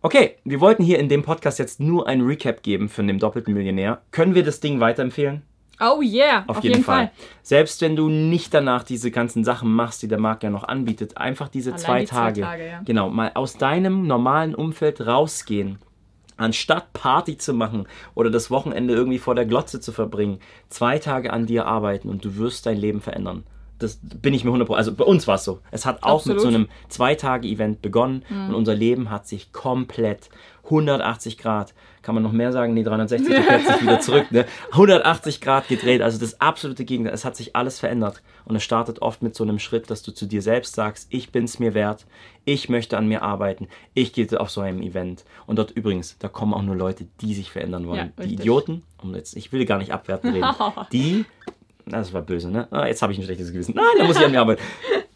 Okay, 0.02 0.36
wir 0.44 0.60
wollten 0.60 0.84
hier 0.84 1.00
in 1.00 1.10
dem 1.10 1.24
Podcast 1.24 1.60
jetzt 1.60 1.80
nur 1.80 2.08
ein 2.08 2.22
Recap 2.22 2.62
geben 2.62 2.90
von 2.90 3.08
dem 3.08 3.20
doppelten 3.20 3.54
Millionär. 3.54 4.02
Können 4.12 4.36
wir 4.36 4.44
das 4.44 4.60
Ding 4.60 4.80
weiterempfehlen? 4.80 5.42
Oh 5.80 6.02
yeah, 6.02 6.44
Auf, 6.48 6.64
jeden, 6.64 6.84
Fall. 6.84 7.12
Selbst 7.42 7.82
wenn 7.82 7.96
du 7.96 8.10
nicht 8.10 8.54
danach 8.54 8.84
diese 8.84 9.12
ganzen 9.12 9.44
Sachen 9.44 9.74
machst, 9.74 10.02
die 10.02 10.08
der 10.08 10.20
Markt 10.20 10.44
ja 10.44 10.50
noch 10.50 10.64
anbietet, 10.64 11.18
einfach 11.18 11.50
diese 11.50 11.72
Allein 11.72 11.84
zwei 11.84 12.00
die 12.02 12.06
zwei 12.08 12.16
Tage, 12.16 12.42
Tage, 12.42 12.68
ja. 12.68 12.82
genau, 12.86 13.10
mal 13.10 13.32
aus 13.34 13.58
deinem 13.58 14.08
normalen 14.08 14.56
Umfeld 14.56 15.06
rausgehen, 15.06 15.80
anstatt 16.38 16.94
Party 16.94 17.38
zu 17.38 17.54
machen 17.54 17.88
oder 18.14 18.30
das 18.30 18.50
Wochenende 18.52 18.94
irgendwie 18.94 19.20
vor 19.20 19.36
der 19.36 19.46
Glotze 19.46 19.80
zu 19.80 19.92
verbringen, 19.92 20.40
zwei 20.70 21.00
Tage 21.00 21.34
an 21.34 21.46
dir 21.46 21.66
arbeiten 21.66 22.10
und 22.10 22.24
du 22.24 22.38
wirst 22.38 22.66
dein 22.66 22.78
Leben 22.78 23.02
verändern. 23.02 23.44
Das 23.80 24.00
bin 24.02 24.34
ich 24.34 24.44
mir 24.44 24.52
100%. 24.52 24.74
Also 24.74 24.94
bei 24.94 25.04
uns 25.04 25.28
war 25.28 25.36
es 25.36 25.44
so. 25.44 25.60
Es 25.72 25.86
hat 25.86 26.04
auch 26.04 26.26
mit 26.26 26.38
Absolut. 26.38 26.42
so 26.42 26.48
einem 26.48 26.68
Zwei-Tage-Event 26.90 27.82
begonnen 27.82 28.24
und 28.30 28.56
unser 28.56 28.74
Leben 28.74 29.10
hat 29.10 29.28
sich 29.28 29.52
komplett 29.52 30.30
180 30.66 31.38
Grad, 31.38 31.74
kann 32.02 32.16
man 32.16 32.24
noch 32.24 32.32
mehr 32.32 32.52
sagen? 32.52 32.74
Nee, 32.74 32.84
360 32.84 33.36
du 33.36 33.42
kehrt 33.42 33.66
sich 33.66 33.82
wieder 33.82 34.00
zurück, 34.00 34.32
ne? 34.32 34.46
180 34.72 35.42
Grad 35.42 35.68
gedreht, 35.68 36.02
also 36.02 36.20
das 36.20 36.40
absolute 36.42 36.86
Gegenteil. 36.86 37.14
Es 37.14 37.26
hat 37.26 37.36
sich 37.36 37.56
alles 37.56 37.80
verändert 37.80 38.22
und 38.46 38.56
es 38.56 38.64
startet 38.64 39.02
oft 39.02 39.24
mit 39.24 39.36
so 39.36 39.44
einem 39.44 39.60
Schritt, 39.60 39.90
dass 39.90 40.04
du 40.04 40.12
zu 40.12 40.26
dir 40.26 40.42
selbst 40.42 40.76
sagst, 40.76 41.08
ich 41.10 41.32
bin's 41.32 41.60
mir 41.60 41.74
wert, 41.74 42.06
ich 42.44 42.70
möchte 42.70 42.98
an 42.98 43.08
mir 43.08 43.24
arbeiten, 43.24 43.68
ich 43.94 44.14
gehe 44.14 44.40
auf 44.40 44.52
so 44.52 44.62
einem 44.62 44.82
Event. 44.82 45.26
Und 45.48 45.58
dort 45.58 45.72
übrigens, 45.72 46.18
da 46.20 46.28
kommen 46.28 46.54
auch 46.54 46.62
nur 46.62 46.76
Leute, 46.76 47.08
die 47.22 47.34
sich 47.34 47.52
verändern 47.52 47.88
wollen. 47.88 48.14
Ja, 48.18 48.26
die. 48.26 48.34
Idioten, 48.36 48.84
um 49.02 49.16
jetzt, 49.16 49.36
ich 49.36 49.52
will 49.52 49.66
gar 49.66 49.80
nicht 49.80 49.92
abwertend 49.92 50.36
reden, 50.36 50.54
die, 50.92 51.26
das 51.86 52.14
war 52.14 52.22
böse, 52.22 52.50
ne? 52.50 52.68
Ah, 52.72 52.88
jetzt 52.88 53.02
habe 53.02 53.14
ich 53.14 53.20
ein 53.20 53.26
schlechtes 53.26 53.52
Gewissen. 53.52 53.76
Nein, 53.76 53.86
da 53.98 54.06
muss 54.06 54.18
ich 54.18 54.26
an 54.26 54.32
mir 54.32 54.42
arbeiten. 54.42 54.62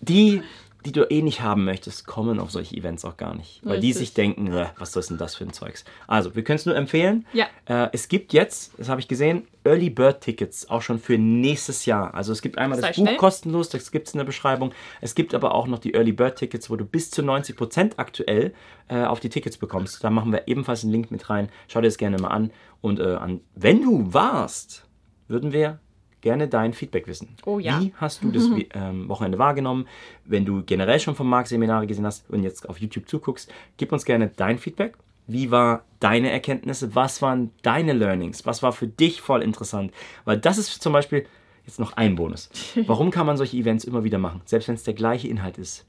Die, 0.01 0.41
die 0.85 0.91
du 0.93 1.03
eh 1.09 1.21
nicht 1.21 1.41
haben 1.41 1.65
möchtest, 1.65 2.07
kommen 2.07 2.39
auf 2.39 2.51
solche 2.51 2.75
Events 2.77 3.03
auch 3.03 3.17
gar 3.17 3.35
nicht. 3.35 3.59
Weil 3.65 3.81
die 3.81 3.87
Richtig. 3.87 4.07
sich 4.07 4.13
denken, 4.13 4.47
"Äh, 4.53 4.67
was 4.77 4.95
ist 4.95 5.09
denn 5.09 5.17
das 5.17 5.35
für 5.35 5.43
ein 5.43 5.51
Zeugs? 5.51 5.83
Also, 6.07 6.35
wir 6.35 6.43
können 6.43 6.55
es 6.55 6.65
nur 6.65 6.75
empfehlen. 6.75 7.25
Ja. 7.33 7.47
Äh, 7.65 7.89
es 7.91 8.07
gibt 8.07 8.31
jetzt, 8.31 8.71
das 8.77 8.87
habe 8.87 9.01
ich 9.01 9.09
gesehen, 9.09 9.45
Early 9.65 9.89
Bird 9.89 10.21
Tickets 10.21 10.69
auch 10.69 10.81
schon 10.81 10.99
für 10.99 11.17
nächstes 11.17 11.85
Jahr. 11.85 12.13
Also 12.13 12.31
es 12.31 12.41
gibt 12.41 12.57
einmal 12.57 12.79
Sei 12.79 12.87
das 12.87 12.95
Buch 12.95 13.03
schnell. 13.03 13.17
kostenlos, 13.17 13.67
das 13.69 13.91
gibt 13.91 14.07
es 14.07 14.13
in 14.13 14.19
der 14.19 14.25
Beschreibung. 14.25 14.71
Es 15.01 15.15
gibt 15.15 15.35
aber 15.35 15.53
auch 15.53 15.67
noch 15.67 15.79
die 15.79 15.93
Early 15.95 16.13
Bird 16.13 16.37
Tickets, 16.37 16.69
wo 16.69 16.77
du 16.77 16.85
bis 16.85 17.11
zu 17.11 17.21
90% 17.23 17.93
aktuell 17.97 18.53
äh, 18.87 19.03
auf 19.03 19.19
die 19.19 19.29
Tickets 19.29 19.57
bekommst. 19.57 20.01
Da 20.03 20.09
machen 20.09 20.31
wir 20.31 20.47
ebenfalls 20.47 20.83
einen 20.83 20.93
Link 20.93 21.11
mit 21.11 21.29
rein. 21.29 21.49
Schau 21.67 21.81
dir 21.81 21.87
das 21.89 21.97
gerne 21.97 22.17
mal 22.19 22.29
an. 22.29 22.51
Und 22.79 22.99
äh, 23.01 23.15
an, 23.15 23.41
wenn 23.53 23.81
du 23.83 24.13
warst, 24.13 24.87
würden 25.27 25.51
wir 25.51 25.79
gerne 26.21 26.47
dein 26.47 26.73
Feedback 26.73 27.07
wissen. 27.07 27.35
Oh 27.45 27.59
ja. 27.59 27.79
Wie 27.79 27.93
hast 27.97 28.23
du 28.23 28.31
das 28.31 28.49
ähm, 28.73 29.07
Wochenende 29.09 29.37
wahrgenommen? 29.37 29.87
Wenn 30.25 30.45
du 30.45 30.63
generell 30.63 30.99
schon 30.99 31.15
vom 31.15 31.29
Markt-Seminare 31.29 31.87
gesehen 31.87 32.05
hast 32.05 32.29
und 32.29 32.43
jetzt 32.43 32.67
auf 32.69 32.79
YouTube 32.79 33.07
zuguckst, 33.07 33.51
gib 33.77 33.91
uns 33.91 34.05
gerne 34.05 34.31
dein 34.35 34.57
Feedback. 34.57 34.97
Wie 35.27 35.51
war 35.51 35.83
deine 35.99 36.31
Erkenntnisse? 36.31 36.95
Was 36.95 37.21
waren 37.21 37.51
deine 37.61 37.93
Learnings? 37.93 38.45
Was 38.45 38.63
war 38.63 38.71
für 38.71 38.87
dich 38.87 39.21
voll 39.21 39.43
interessant? 39.43 39.93
Weil 40.25 40.39
das 40.39 40.57
ist 40.57 40.81
zum 40.81 40.93
Beispiel 40.93 41.25
jetzt 41.65 41.79
noch 41.79 41.93
ein 41.93 42.15
Bonus. 42.15 42.49
Warum 42.87 43.11
kann 43.11 43.27
man 43.27 43.37
solche 43.37 43.57
Events 43.57 43.83
immer 43.83 44.03
wieder 44.03 44.17
machen? 44.17 44.41
Selbst 44.45 44.67
wenn 44.67 44.75
es 44.75 44.83
der 44.83 44.95
gleiche 44.95 45.27
Inhalt 45.27 45.57
ist. 45.57 45.85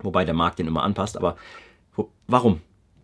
Wobei 0.00 0.24
der 0.24 0.34
Markt 0.34 0.58
den 0.58 0.66
immer 0.66 0.82
anpasst, 0.82 1.16
aber 1.16 1.36
wo, 1.94 2.10
warum? 2.26 2.60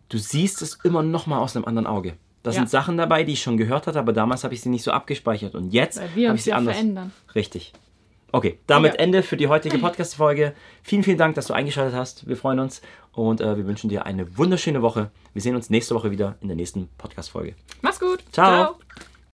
Du 0.09 0.19
siehst 0.19 0.63
es 0.63 0.75
immer 0.83 1.03
noch 1.03 1.27
mal 1.27 1.39
aus 1.39 1.55
einem 1.55 1.67
anderen 1.67 1.87
Auge. 1.87 2.15
Da 2.43 2.51
Ja. 2.51 2.55
sind 2.57 2.71
Sachen 2.71 2.97
dabei, 2.97 3.25
die 3.25 3.33
ich 3.33 3.43
schon 3.43 3.57
gehört 3.57 3.87
hatte, 3.87 3.99
aber 3.99 4.13
damals 4.13 4.45
habe 4.45 4.55
ich 4.55 4.61
sie 4.61 4.69
nicht 4.69 4.85
so 4.85 4.91
abgespeichert. 4.93 5.55
Und 5.55 5.73
jetzt 5.73 6.01
habe 6.01 6.35
ich 6.37 6.43
sie 6.45 6.51
ja 6.51 6.57
anders. 6.57 6.77
verändern. 6.77 7.13
Richtig. 7.35 7.73
Okay, 8.31 8.59
damit 8.67 8.93
Ja. 8.95 9.01
Ende 9.01 9.23
für 9.23 9.37
die 9.39 9.49
heutige 9.49 9.79
Podcast-Folge. 9.79 10.55
Vielen, 10.83 11.03
vielen 11.03 11.17
Dank, 11.19 11.35
dass 11.35 11.47
du 11.47 11.55
eingeschaltet 11.55 11.95
hast. 11.97 12.29
Wir 12.29 12.37
freuen 12.37 12.61
uns 12.61 12.83
und 13.13 13.41
äh, 13.41 13.57
wir 13.57 13.67
wünschen 13.67 13.89
dir 13.89 14.05
eine 14.07 14.37
wunderschöne 14.37 14.83
Woche. 14.83 15.11
Wir 15.33 15.41
sehen 15.43 15.57
uns 15.57 15.71
nächste 15.71 15.95
Woche 15.95 16.11
wieder 16.11 16.37
in 16.43 16.49
der 16.49 16.57
nächsten 16.57 16.89
Podcast-Folge. 16.99 17.55
Mach's 17.83 17.99
gut. 17.99 18.23
Ciao. 18.33 18.75
Ciao. 18.77 19.08